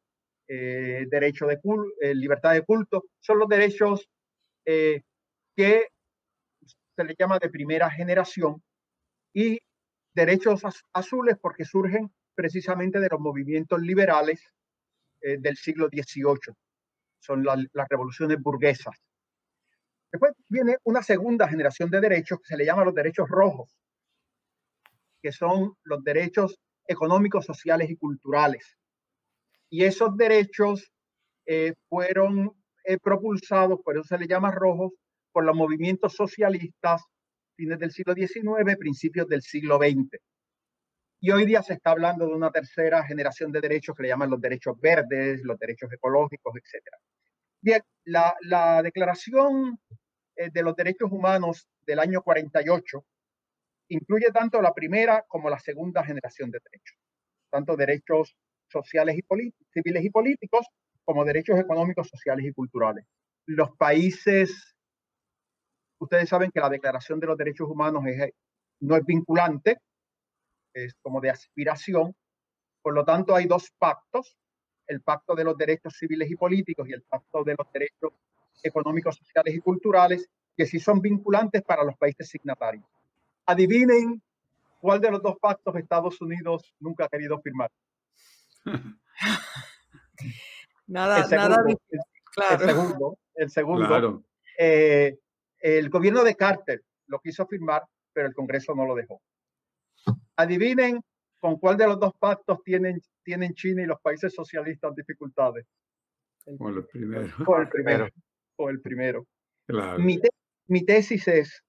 [0.48, 1.59] eh, derecho de
[2.01, 4.09] eh, libertad de culto, son los derechos
[4.64, 5.03] eh,
[5.59, 5.88] que
[6.94, 8.62] se le llama de primera generación
[9.35, 9.59] y
[10.14, 14.40] derechos azules porque surgen precisamente de los movimientos liberales
[15.21, 16.55] del siglo XVIII.
[17.18, 18.94] Son las revoluciones burguesas.
[20.12, 23.77] Después viene una segunda generación de derechos que se le llama los derechos rojos,
[25.21, 28.79] que son los derechos económicos, sociales y culturales
[29.71, 30.90] y esos derechos
[31.47, 34.92] eh, fueron eh, propulsados, por eso se les llama rojos,
[35.33, 37.03] por los movimientos socialistas
[37.57, 40.19] fines del siglo XIX, principios del siglo XX.
[41.21, 44.31] Y hoy día se está hablando de una tercera generación de derechos que le llaman
[44.31, 46.85] los derechos verdes, los derechos ecológicos, etc.
[47.61, 49.79] Bien, la, la Declaración
[50.37, 53.05] eh, de los Derechos Humanos del año 48
[53.88, 56.97] incluye tanto la primera como la segunda generación de derechos,
[57.51, 58.37] tanto derechos
[58.69, 60.67] sociales y civiles y políticos,
[61.05, 63.05] como derechos económicos, sociales y culturales.
[63.47, 64.77] Los países,
[65.99, 68.33] ustedes saben que la Declaración de los Derechos Humanos es,
[68.81, 69.79] no es vinculante,
[70.73, 72.15] es como de aspiración.
[72.83, 74.37] Por lo tanto, hay dos pactos,
[74.87, 78.13] el Pacto de los Derechos Civiles y Políticos y el Pacto de los Derechos
[78.63, 82.85] Económicos, Sociales y Culturales, que sí son vinculantes para los países signatarios.
[83.47, 84.21] Adivinen
[84.81, 87.71] cuál de los dos pactos Estados Unidos nunca ha querido firmar.
[90.87, 91.65] nada, el segundo, nada.
[92.35, 92.63] Claro.
[92.63, 94.25] El segundo, el segundo.
[94.59, 95.19] Eh,
[95.61, 99.21] el gobierno de Carter lo quiso firmar, pero el Congreso no lo dejó.
[100.37, 101.01] Adivinen
[101.38, 105.66] con cuál de los dos pactos tienen, tienen China y los países socialistas dificultades.
[106.57, 107.44] Con el primero.
[107.44, 108.09] Con el primero.
[108.57, 109.27] Con el primero.
[109.99, 110.18] Mi,
[110.66, 111.62] mi, tesis es,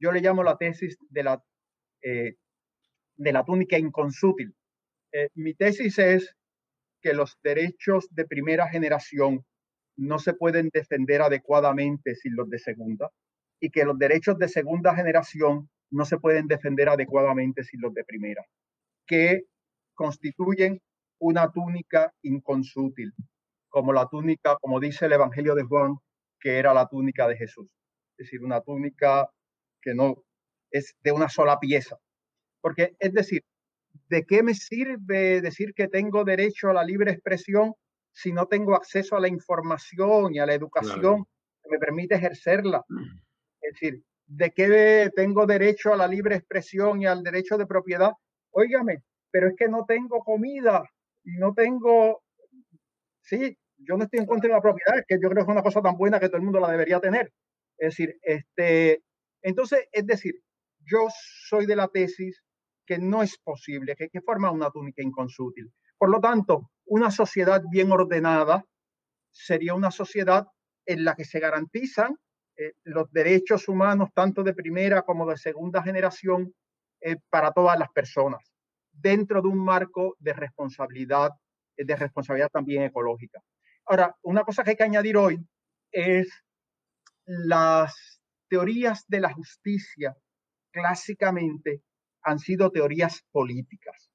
[0.00, 1.42] yo le llamo la tesis de la,
[2.02, 2.36] eh,
[3.16, 4.54] de la túnica inconsútil.
[5.12, 6.34] Eh, mi tesis es
[7.02, 9.44] que los derechos de primera generación
[9.98, 13.10] no se pueden defender adecuadamente sin los de segunda
[13.60, 18.04] y que los derechos de segunda generación no se pueden defender adecuadamente sin los de
[18.04, 18.44] primera,
[19.06, 19.44] que
[19.94, 20.80] constituyen
[21.18, 23.12] una túnica inconsútil,
[23.68, 25.96] como la túnica, como dice el Evangelio de Juan,
[26.40, 27.66] que era la túnica de Jesús.
[28.16, 29.28] Es decir, una túnica
[29.82, 30.22] que no
[30.70, 31.98] es de una sola pieza.
[32.60, 33.42] Porque, es decir,
[34.08, 37.74] ¿de qué me sirve decir que tengo derecho a la libre expresión
[38.12, 41.24] si no tengo acceso a la información y a la educación
[41.62, 42.84] que me permite ejercerla.
[43.60, 48.12] Es decir, ¿de qué tengo derecho a la libre expresión y al derecho de propiedad?
[48.50, 50.82] Óigame, pero es que no tengo comida
[51.24, 52.22] y no tengo,
[53.22, 55.62] sí, yo no estoy en contra de la propiedad, que yo creo que es una
[55.62, 57.32] cosa tan buena que todo el mundo la debería tener.
[57.76, 59.02] Es decir, este,
[59.42, 60.34] entonces, es decir,
[60.84, 61.06] yo
[61.48, 62.42] soy de la tesis
[62.86, 65.70] que no es posible, que hay que formar una túnica inconsútil.
[65.98, 68.64] Por lo tanto, una sociedad bien ordenada
[69.30, 70.46] sería una sociedad
[70.86, 72.16] en la que se garantizan
[72.56, 76.52] eh, los derechos humanos, tanto de primera como de segunda generación,
[77.00, 78.42] eh, para todas las personas,
[78.90, 81.30] dentro de un marco de responsabilidad,
[81.76, 83.40] eh, de responsabilidad también ecológica.
[83.86, 85.38] Ahora, una cosa que hay que añadir hoy
[85.92, 86.28] es
[87.24, 90.16] las teorías de la justicia
[90.72, 91.82] clásicamente
[92.22, 94.07] han sido teorías políticas.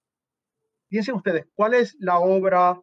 [0.94, 2.80] Piensen ustedes, ¿cuál es la obra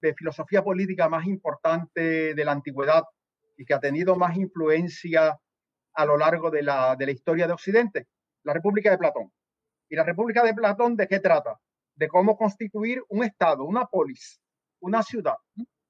[0.00, 3.02] de filosofía política más importante de la antigüedad
[3.58, 5.38] y que ha tenido más influencia
[5.92, 8.08] a lo largo de la, de la historia de Occidente?
[8.44, 9.30] La República de Platón.
[9.90, 11.60] ¿Y la República de Platón de qué trata?
[11.96, 14.40] De cómo constituir un Estado, una polis,
[14.80, 15.36] una ciudad.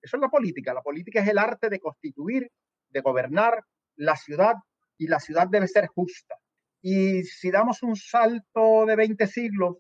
[0.03, 0.75] Eso es la política.
[0.75, 2.51] La política es el arte de constituir,
[2.89, 3.63] de gobernar
[3.95, 4.57] la ciudad
[4.99, 6.35] y la ciudad debe ser justa.
[6.83, 9.77] Y si damos un salto de 20 siglos,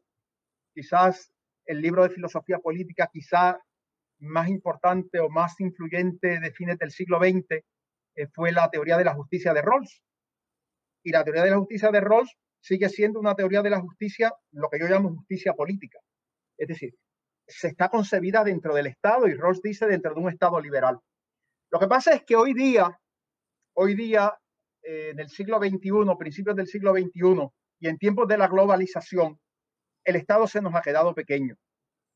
[0.72, 1.32] quizás
[1.70, 3.56] el libro de filosofía política, quizás
[4.18, 7.62] más importante o más influyente de fines del siglo XX,
[8.16, 10.02] eh, fue la teoría de la justicia de Rawls.
[11.04, 14.32] Y la teoría de la justicia de Rawls sigue siendo una teoría de la justicia,
[14.50, 16.00] lo que yo llamo justicia política.
[16.58, 16.92] Es decir,
[17.46, 20.98] se está concebida dentro del Estado y Rawls dice dentro de un Estado liberal.
[21.70, 22.98] Lo que pasa es que hoy día,
[23.74, 24.34] hoy día
[24.82, 29.38] eh, en el siglo XXI, principios del siglo XXI y en tiempos de la globalización,
[30.04, 31.56] el Estado se nos ha quedado pequeño.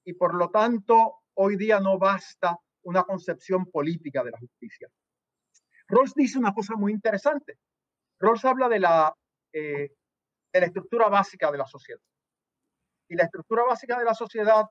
[0.05, 4.89] Y por lo tanto, hoy día no basta una concepción política de la justicia.
[5.89, 7.59] Rawls dice una cosa muy interesante.
[8.19, 9.15] Rawls habla de la,
[9.53, 9.95] eh,
[10.53, 12.01] de la estructura básica de la sociedad.
[13.09, 14.65] Y la estructura básica de la sociedad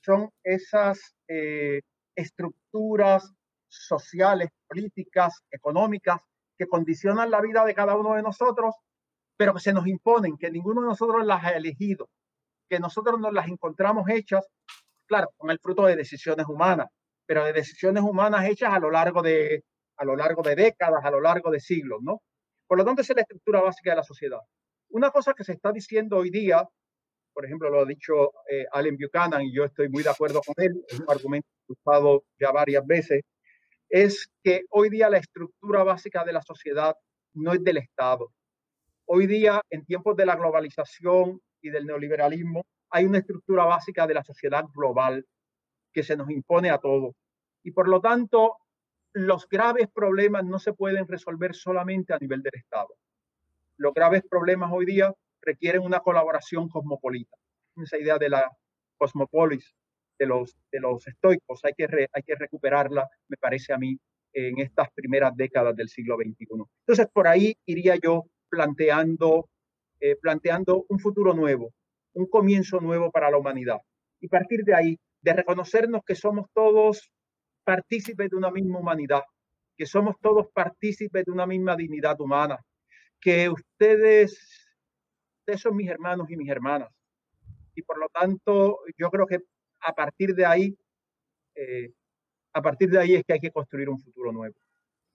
[0.00, 1.80] son esas eh,
[2.14, 3.32] estructuras
[3.68, 6.20] sociales, políticas, económicas,
[6.56, 8.74] que condicionan la vida de cada uno de nosotros,
[9.36, 12.08] pero que se nos imponen, que ninguno de nosotros las ha elegido,
[12.68, 14.46] que nosotros nos las encontramos hechas,
[15.06, 16.88] claro, con el fruto de decisiones humanas,
[17.26, 19.64] pero de decisiones humanas hechas a lo largo de,
[19.96, 22.22] a lo largo de décadas, a lo largo de siglos, ¿no?
[22.66, 24.40] Por lo tanto, esa es la estructura básica de la sociedad.
[24.90, 26.66] Una cosa que se está diciendo hoy día,
[27.32, 30.54] por ejemplo, lo ha dicho eh, Allen Buchanan y yo estoy muy de acuerdo con
[30.64, 33.22] él, es un argumento usado ya varias veces,
[33.88, 36.96] es que hoy día la estructura básica de la sociedad
[37.34, 38.32] no es del Estado.
[39.06, 44.14] Hoy día, en tiempos de la globalización y del neoliberalismo, hay una estructura básica de
[44.14, 45.26] la sociedad global
[45.92, 47.14] que se nos impone a todos.
[47.62, 48.58] Y por lo tanto,
[49.14, 52.88] los graves problemas no se pueden resolver solamente a nivel del Estado.
[53.78, 57.36] Los graves problemas hoy día requieren una colaboración cosmopolita.
[57.76, 58.50] Esa idea de la
[58.98, 59.74] cosmopolis
[60.18, 63.98] de los, de los estoicos, hay que, hay que recuperarla, me parece a mí,
[64.34, 66.46] en estas primeras décadas del siglo XXI.
[66.86, 69.48] Entonces, por ahí iría yo planteando,
[70.00, 71.72] eh, planteando un futuro nuevo,
[72.14, 73.78] un comienzo nuevo para la humanidad.
[74.20, 77.10] Y partir de ahí, de reconocernos que somos todos
[77.64, 79.22] partícipes de una misma humanidad,
[79.76, 82.58] que somos todos partícipes de una misma dignidad humana,
[83.20, 84.38] que ustedes,
[85.40, 86.90] ustedes son mis hermanos y mis hermanas.
[87.74, 89.38] Y por lo tanto, yo creo que
[89.80, 90.76] a partir de ahí,
[91.54, 91.90] eh,
[92.52, 94.54] a partir de ahí es que hay que construir un futuro nuevo.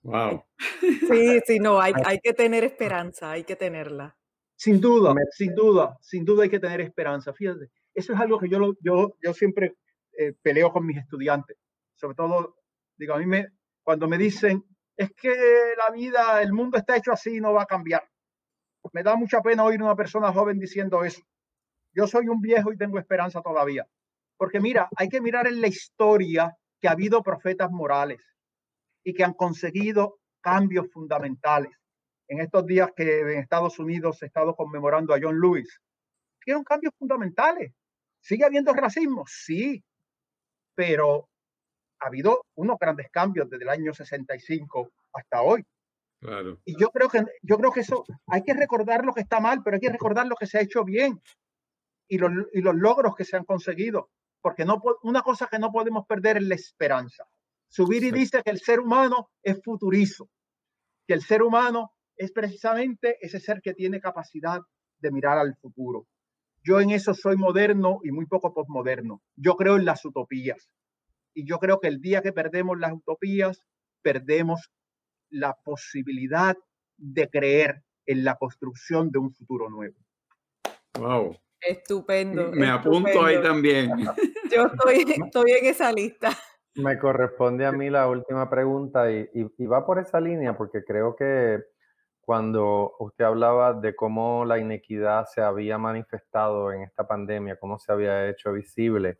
[0.02, 0.44] Wow.
[0.80, 4.16] Sí, sí, no, hay, hay que tener esperanza, hay que tenerla.
[4.60, 7.32] Sin duda, sin duda, sin duda hay que tener esperanza.
[7.32, 9.78] Fíjate, eso es algo que yo, yo, yo siempre
[10.18, 11.56] eh, peleo con mis estudiantes.
[11.96, 12.58] Sobre todo,
[12.98, 14.66] digo, a mí me, cuando me dicen,
[14.98, 15.34] es que
[15.78, 18.04] la vida, el mundo está hecho así, no va a cambiar.
[18.92, 21.22] Me da mucha pena oír una persona joven diciendo eso.
[21.94, 23.88] Yo soy un viejo y tengo esperanza todavía.
[24.36, 28.20] Porque mira, hay que mirar en la historia que ha habido profetas morales
[29.06, 31.79] y que han conseguido cambios fundamentales.
[32.30, 35.82] En estos días que en Estados Unidos se ha estado conmemorando a John Lewis,
[36.40, 37.74] hicieron cambios fundamentales.
[38.22, 39.26] ¿Sigue habiendo racismo?
[39.28, 39.84] Sí,
[40.76, 41.28] pero
[42.00, 45.66] ha habido unos grandes cambios desde el año 65 hasta hoy.
[46.22, 46.60] Claro.
[46.66, 49.62] Y yo creo que yo creo que eso hay que recordar lo que está mal,
[49.64, 51.22] pero hay que recordar lo que se ha hecho bien
[52.08, 54.10] y los, y los logros que se han conseguido
[54.42, 57.28] porque no, una cosa que no podemos perder es la esperanza.
[57.68, 60.30] Subir y dice que el ser humano es futurizo,
[61.08, 64.60] que el ser humano es precisamente ese ser que tiene capacidad
[65.00, 66.06] de mirar al futuro.
[66.62, 69.22] Yo en eso soy moderno y muy poco postmoderno.
[69.38, 70.70] Yo creo en las utopías.
[71.34, 73.64] Y yo creo que el día que perdemos las utopías,
[74.02, 74.70] perdemos
[75.30, 76.58] la posibilidad
[76.98, 79.96] de creer en la construcción de un futuro nuevo.
[81.00, 81.38] Wow.
[81.62, 82.52] Estupendo.
[82.52, 83.92] Me apunto ahí también.
[84.54, 86.32] Yo estoy, estoy en esa lista.
[86.76, 91.16] Me corresponde a mí la última pregunta y, y, va por esa línea porque creo
[91.16, 91.60] que
[92.30, 97.92] cuando usted hablaba de cómo la inequidad se había manifestado en esta pandemia, cómo se
[97.92, 99.18] había hecho visible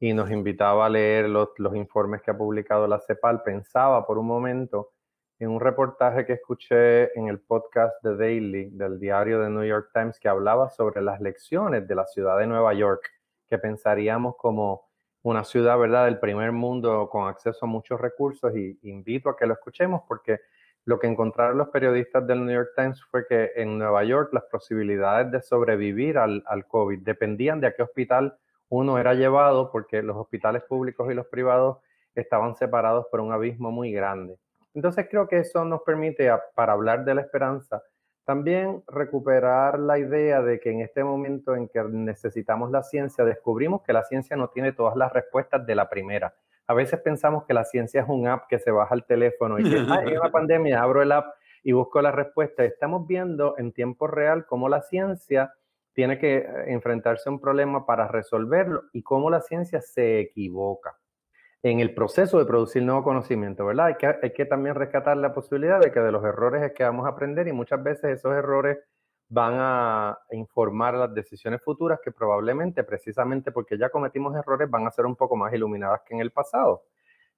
[0.00, 4.26] y nos invitaba a leer los, informes que ha publicado la CEPAL, pensaba por un
[4.26, 4.90] momento
[5.38, 9.90] en un reportaje que escuché en el podcast The Daily del diario de New York
[9.94, 13.12] Times que hablaba sobre las lecciones de la ciudad de Nueva York,
[13.48, 14.88] que pensaríamos como
[15.22, 19.46] una ciudad, ¿verdad?, del primer mundo con acceso a muchos recursos y invito a que
[19.46, 20.40] lo escuchemos porque
[20.84, 24.44] lo que encontraron los periodistas del New York Times fue que en Nueva York las
[24.44, 28.36] posibilidades de sobrevivir al, COVID dependían de a qué hospital
[28.68, 31.78] uno era llevado porque los hospitales públicos y los privados
[32.14, 34.38] estaban separados por un abismo muy grande.
[34.74, 37.82] Entonces creo que eso nos permite, para hablar de la esperanza,
[38.24, 43.82] también recuperar la idea de que en este momento en que necesitamos la ciencia, descubrimos
[43.82, 46.32] que la ciencia no tiene todas las respuestas de la primera.
[46.70, 49.68] A veces pensamos que la ciencia es un app que se baja al teléfono y
[49.68, 52.64] que en una pandemia abro el app y busco la respuesta.
[52.64, 55.52] Estamos viendo en tiempo real cómo la ciencia
[55.94, 60.96] tiene que eh, enfrentarse a un problema para resolverlo y cómo la ciencia se equivoca
[61.64, 63.86] en el proceso de producir nuevo conocimiento, ¿verdad?
[63.86, 66.84] Hay que, hay que también rescatar la posibilidad de que de los errores es que
[66.84, 68.78] vamos a aprender y muchas veces esos errores
[69.30, 74.90] van a informar las decisiones futuras que probablemente, precisamente porque ya cometimos errores, van a
[74.90, 76.82] ser un poco más iluminadas que en el pasado.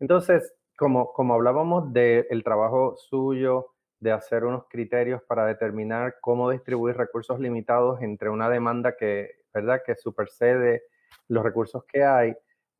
[0.01, 6.97] Entonces, como, como hablábamos del trabajo suyo, de hacer unos criterios para determinar cómo distribuir
[6.97, 10.82] recursos limitados entre una demanda que, ¿verdad?, que supersede
[11.28, 12.34] los recursos que hay,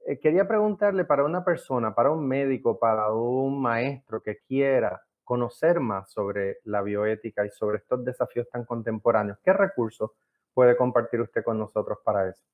[0.07, 5.01] eh, quería preguntarle para una persona, para un médico, para un maestro que quiera
[5.33, 10.11] conocer más sobre la bioética y sobre estos desafíos tan contemporáneos, ¿qué recursos
[10.53, 12.45] puede compartir usted con nosotros para eso?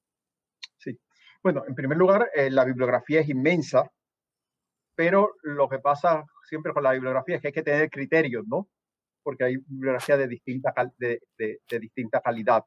[0.76, 0.96] Sí,
[1.42, 3.90] bueno, en primer lugar, eh, la bibliografía es inmensa,
[4.94, 8.68] pero lo que pasa siempre con la bibliografía es que hay que tener criterios, ¿no?
[9.24, 12.62] Porque hay bibliografía de distinta, de, de distinta calidad.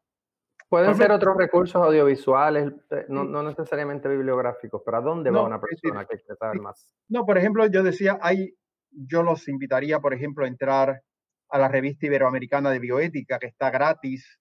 [0.67, 5.59] Pueden ser otros recursos audiovisuales, eh, no, no, necesariamente bibliográficos, pero ¿a dónde va una
[5.59, 6.93] persona que quiere saber más?
[7.09, 8.53] No, por ejemplo, yo decía, hay,
[8.91, 11.01] yo los invitaría, por ejemplo, a entrar
[11.49, 14.39] a la revista iberoamericana de bioética, que está gratis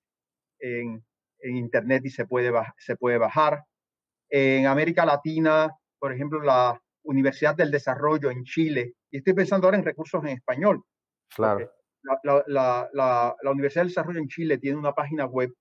[0.59, 1.05] en,
[1.41, 3.65] en internet y se puede, se puede bajar.
[4.29, 9.79] En América Latina, por ejemplo, la Universidad del Desarrollo en Chile, y estoy pensando ahora
[9.79, 10.85] en recursos en español.
[11.35, 11.71] Claro.
[12.03, 15.53] La, la, la, la Universidad del Desarrollo en Chile tiene una página web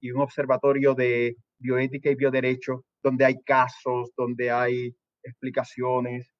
[0.00, 6.30] y un observatorio de bioética y bioderecho, donde hay casos, donde hay explicaciones.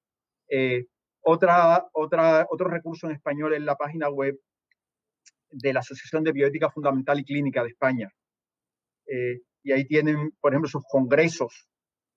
[0.49, 0.87] Eh,
[1.25, 4.39] otra, otra, otro recurso en español es la página web
[5.51, 8.13] de la Asociación de Bioética Fundamental y Clínica de España.
[9.07, 11.67] Eh, y ahí tienen, por ejemplo, sus congresos,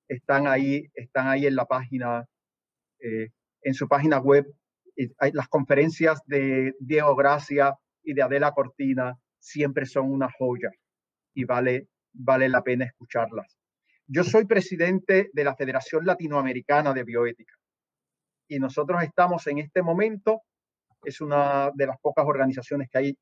[0.07, 2.25] están ahí, están ahí en la página,
[2.99, 3.29] eh,
[3.61, 4.45] en su página web.
[5.19, 10.71] Hay, las conferencias de Diego Gracia y de Adela Cortina siempre son una joya
[11.33, 13.57] y vale, vale la pena escucharlas.
[14.07, 17.56] Yo soy presidente de la Federación Latinoamericana de Bioética
[18.47, 20.41] y nosotros estamos en este momento,
[21.03, 23.17] es una de las pocas organizaciones que hay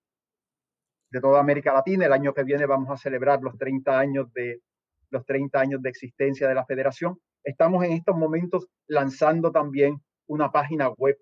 [1.10, 2.06] de toda América Latina.
[2.06, 4.62] El año que viene vamos a celebrar los 30 años de,
[5.10, 7.20] los 30 años de existencia de la federación.
[7.44, 11.18] Estamos en estos momentos lanzando también una página web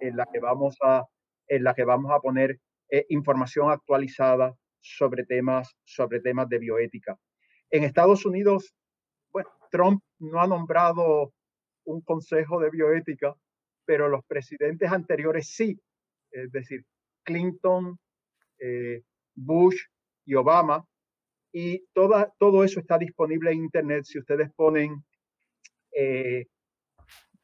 [0.00, 1.04] en la que vamos a,
[1.46, 2.58] en la que vamos a poner
[2.90, 7.18] eh, información actualizada sobre temas, sobre temas de bioética.
[7.70, 8.74] En Estados Unidos,
[9.30, 11.32] bueno, Trump no ha nombrado
[11.90, 13.34] un consejo de bioética,
[13.84, 15.80] pero los presidentes anteriores sí,
[16.30, 16.84] es decir,
[17.24, 17.98] Clinton,
[18.58, 19.02] eh,
[19.34, 19.82] Bush
[20.24, 20.86] y Obama.
[21.52, 24.04] Y toda, todo eso está disponible en Internet.
[24.04, 25.04] Si ustedes ponen
[25.92, 26.46] eh,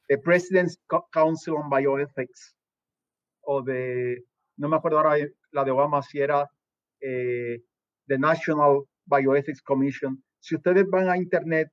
[0.06, 0.78] The President's
[1.10, 2.56] Council on Bioethics
[3.40, 4.24] o de,
[4.56, 5.02] no me acuerdo
[5.50, 6.48] la de Obama si era
[7.00, 7.62] eh,
[8.06, 10.22] the National Bioethics Commission.
[10.38, 11.72] Si ustedes van a Internet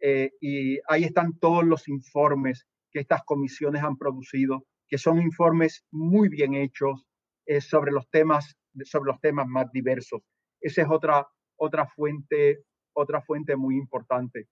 [0.00, 5.84] eh, y ahí están todos los informes que estas comisiones han producido, que son informes
[5.90, 7.04] muy bien hechos
[7.46, 10.20] eh, sobre los temas sobre los temas más diversos.
[10.60, 11.26] Esa es otra
[11.56, 14.48] otra fuente otra fuente muy importante.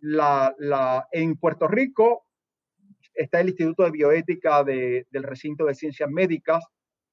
[0.00, 2.26] La, en Puerto Rico
[3.14, 6.64] está el Instituto de Bioética de, del Recinto de Ciencias Médicas,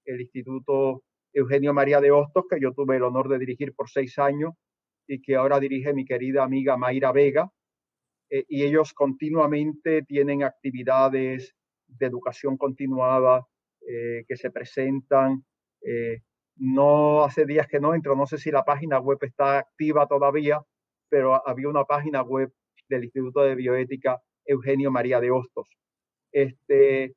[0.06, 1.04] el Instituto
[1.34, 4.54] Eugenio María de Hostos, que yo tuve el honor de dirigir por seis años
[5.10, 7.52] y que ahora dirige mi querida amiga Mayra Vega.
[8.30, 11.56] Eh, y ellos continuamente tienen actividades
[11.88, 13.46] de educación continuada
[13.82, 15.44] que se presentan.
[16.58, 20.62] no hace días que no entro, no sé si la página web está activa todavía,
[21.10, 22.54] pero había una página web
[22.88, 25.76] del Instituto de Bioética Eugenio María de Hostos.
[26.32, 27.16] Este,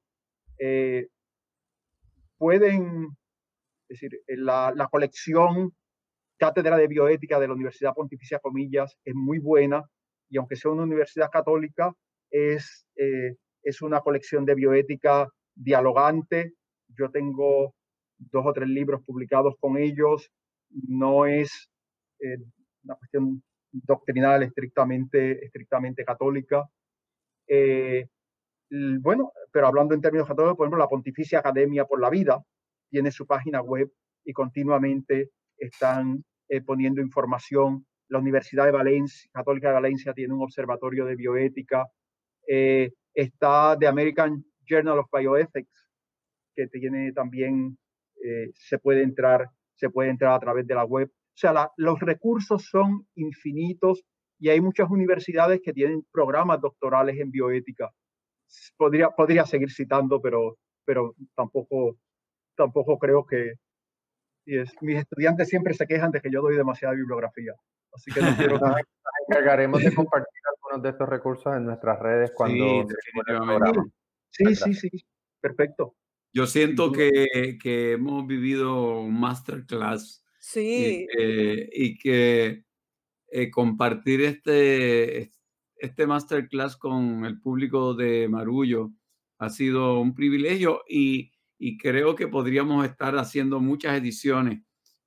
[2.38, 3.08] pueden,
[3.90, 5.74] es decir, la, la colección
[6.42, 9.88] cátedra de bioética de la Universidad Pontificia Comillas es muy buena
[10.28, 11.94] y aunque sea una universidad católica,
[12.32, 16.54] es, eh, es una colección de bioética dialogante.
[16.98, 17.76] Yo tengo
[18.18, 20.32] dos o tres libros publicados con ellos.
[20.70, 21.70] No es
[22.18, 22.38] eh,
[22.82, 26.68] una cuestión doctrinal estrictamente, estrictamente católica.
[27.46, 28.08] Eh,
[29.00, 32.42] bueno, pero hablando en términos católicos, por ejemplo, la Pontificia Academia por la Vida
[32.90, 33.92] tiene su página web
[34.24, 37.86] y continuamente están eh, poniendo información.
[38.08, 41.86] La Universidad de Valencia, Católica de Valencia tiene un observatorio de bioética.
[42.46, 45.88] Eh, está The American Journal of Bioethics,
[46.54, 47.78] que tiene también,
[48.22, 51.08] eh, se, puede entrar, se puede entrar a través de la web.
[51.10, 54.04] O sea, los recursos son infinitos
[54.38, 57.90] y hay muchas universidades que tienen programas doctorales en bioética.
[58.76, 61.96] Podría, podría seguir citando, pero, pero tampoco,
[62.54, 63.54] tampoco creo que,
[64.44, 67.54] y es, mis estudiantes siempre se quejan de que yo doy demasiada bibliografía.
[67.92, 68.58] Así que no quiero...
[69.24, 72.86] Nos encargaremos de compartir algunos de estos recursos en nuestras redes cuando...
[74.30, 75.04] Sí, sí, sí, sí,
[75.40, 75.94] perfecto.
[76.32, 80.24] Yo siento que, que hemos vivido un masterclass.
[80.40, 81.06] Sí.
[81.16, 82.64] Y que,
[83.34, 85.32] eh, compartir este,
[85.76, 88.90] este masterclass con el público de Marullo
[89.38, 91.31] ha sido un privilegio y
[91.64, 94.64] y creo que podríamos estar haciendo muchas ediciones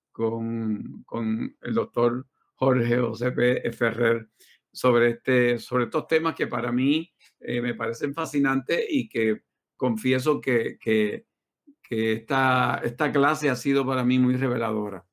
[0.10, 2.26] con, con el doctor
[2.56, 3.72] Jorge José P.
[3.74, 4.30] Ferrer
[4.72, 9.42] sobre, este, sobre estos temas que para mí eh, me parecen fascinantes y que
[9.76, 11.26] confieso que, que,
[11.84, 15.06] que esta, esta clase ha sido para mí muy reveladora.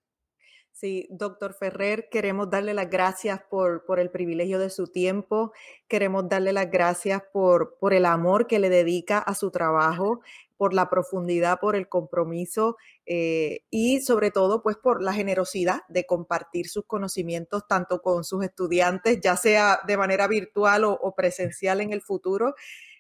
[0.83, 5.53] Sí, doctor Ferrer, queremos darle las gracias por, por, el privilegio de su tiempo,
[5.87, 10.23] queremos darle las gracias por, por el amor que le dedica a su trabajo,
[10.63, 16.07] por la profundidad, por el compromiso eh, y sobre todo pues por la generosidad de
[16.07, 21.93] compartir sus conocimientos tanto con sus estudiantes, ya sea de manera virtual o presencial en
[21.93, 22.55] el futuro.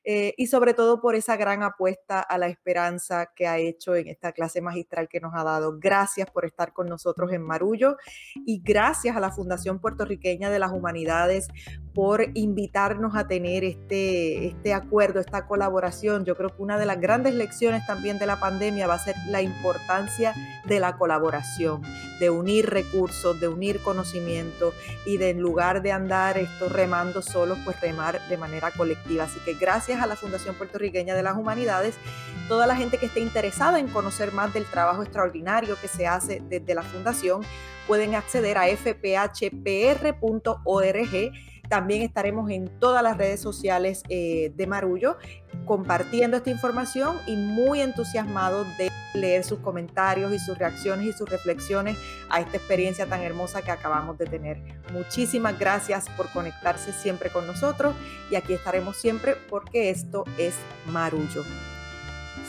[0.04, 4.08] Eh, y sobre todo por esa gran apuesta a la esperanza que ha hecho en
[4.08, 5.78] esta clase magistral que nos ha dado.
[5.78, 7.96] Gracias por estar con nosotros en Marullo
[8.44, 11.46] y gracias a la Fundación Puertorriqueña de las Humanidades
[11.94, 16.24] por invitarnos a tener este, este acuerdo, esta colaboración.
[16.24, 19.14] Yo creo que una de las grandes lecciones también de la pandemia va a ser
[19.28, 20.34] la importancia
[20.64, 21.82] de la colaboración,
[22.18, 24.72] de unir recursos, de unir conocimiento
[25.04, 29.24] y de en lugar de andar esto remando solos, pues remar de manera colectiva.
[29.24, 31.96] Así que gracias a la Fundación Puertorriqueña de las Humanidades,
[32.48, 36.42] toda la gente que esté interesada en conocer más del trabajo extraordinario que se hace
[36.48, 37.42] desde la Fundación,
[37.86, 39.52] pueden acceder a fphpr.org
[41.72, 45.16] también estaremos en todas las redes sociales eh, de Marullo
[45.64, 51.30] compartiendo esta información y muy entusiasmados de leer sus comentarios y sus reacciones y sus
[51.30, 51.96] reflexiones
[52.28, 54.58] a esta experiencia tan hermosa que acabamos de tener.
[54.92, 57.94] Muchísimas gracias por conectarse siempre con nosotros
[58.30, 60.54] y aquí estaremos siempre porque esto es
[60.88, 61.42] Marullo.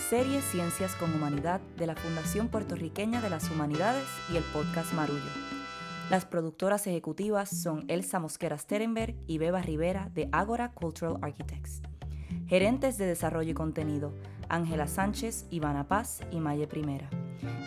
[0.09, 4.03] Serie Ciencias con Humanidad de la Fundación Puertorriqueña de las Humanidades
[4.33, 5.52] y el podcast Marullo.
[6.09, 11.81] Las productoras ejecutivas son Elsa Mosquera Sterenberg y Beba Rivera de Agora Cultural Architects.
[12.47, 14.13] Gerentes de desarrollo y contenido,
[14.49, 17.09] Ángela Sánchez, Ivana Paz y Maye Primera.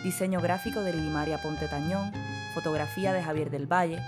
[0.03, 2.11] Diseño gráfico de Lidimaria Ponte Tañón,
[2.53, 3.99] fotografía de Javier del Valle,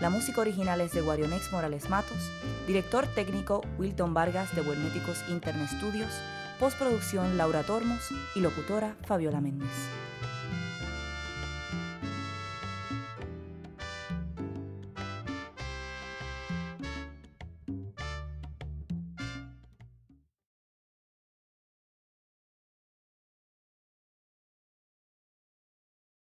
[0.00, 2.30] la música original es de Guarionex Morales Matos,
[2.66, 6.10] director técnico Wilton Vargas de Buenéticos Internet Studios,
[6.58, 8.02] postproducción Laura Tormos
[8.34, 9.70] y locutora Fabiola Méndez.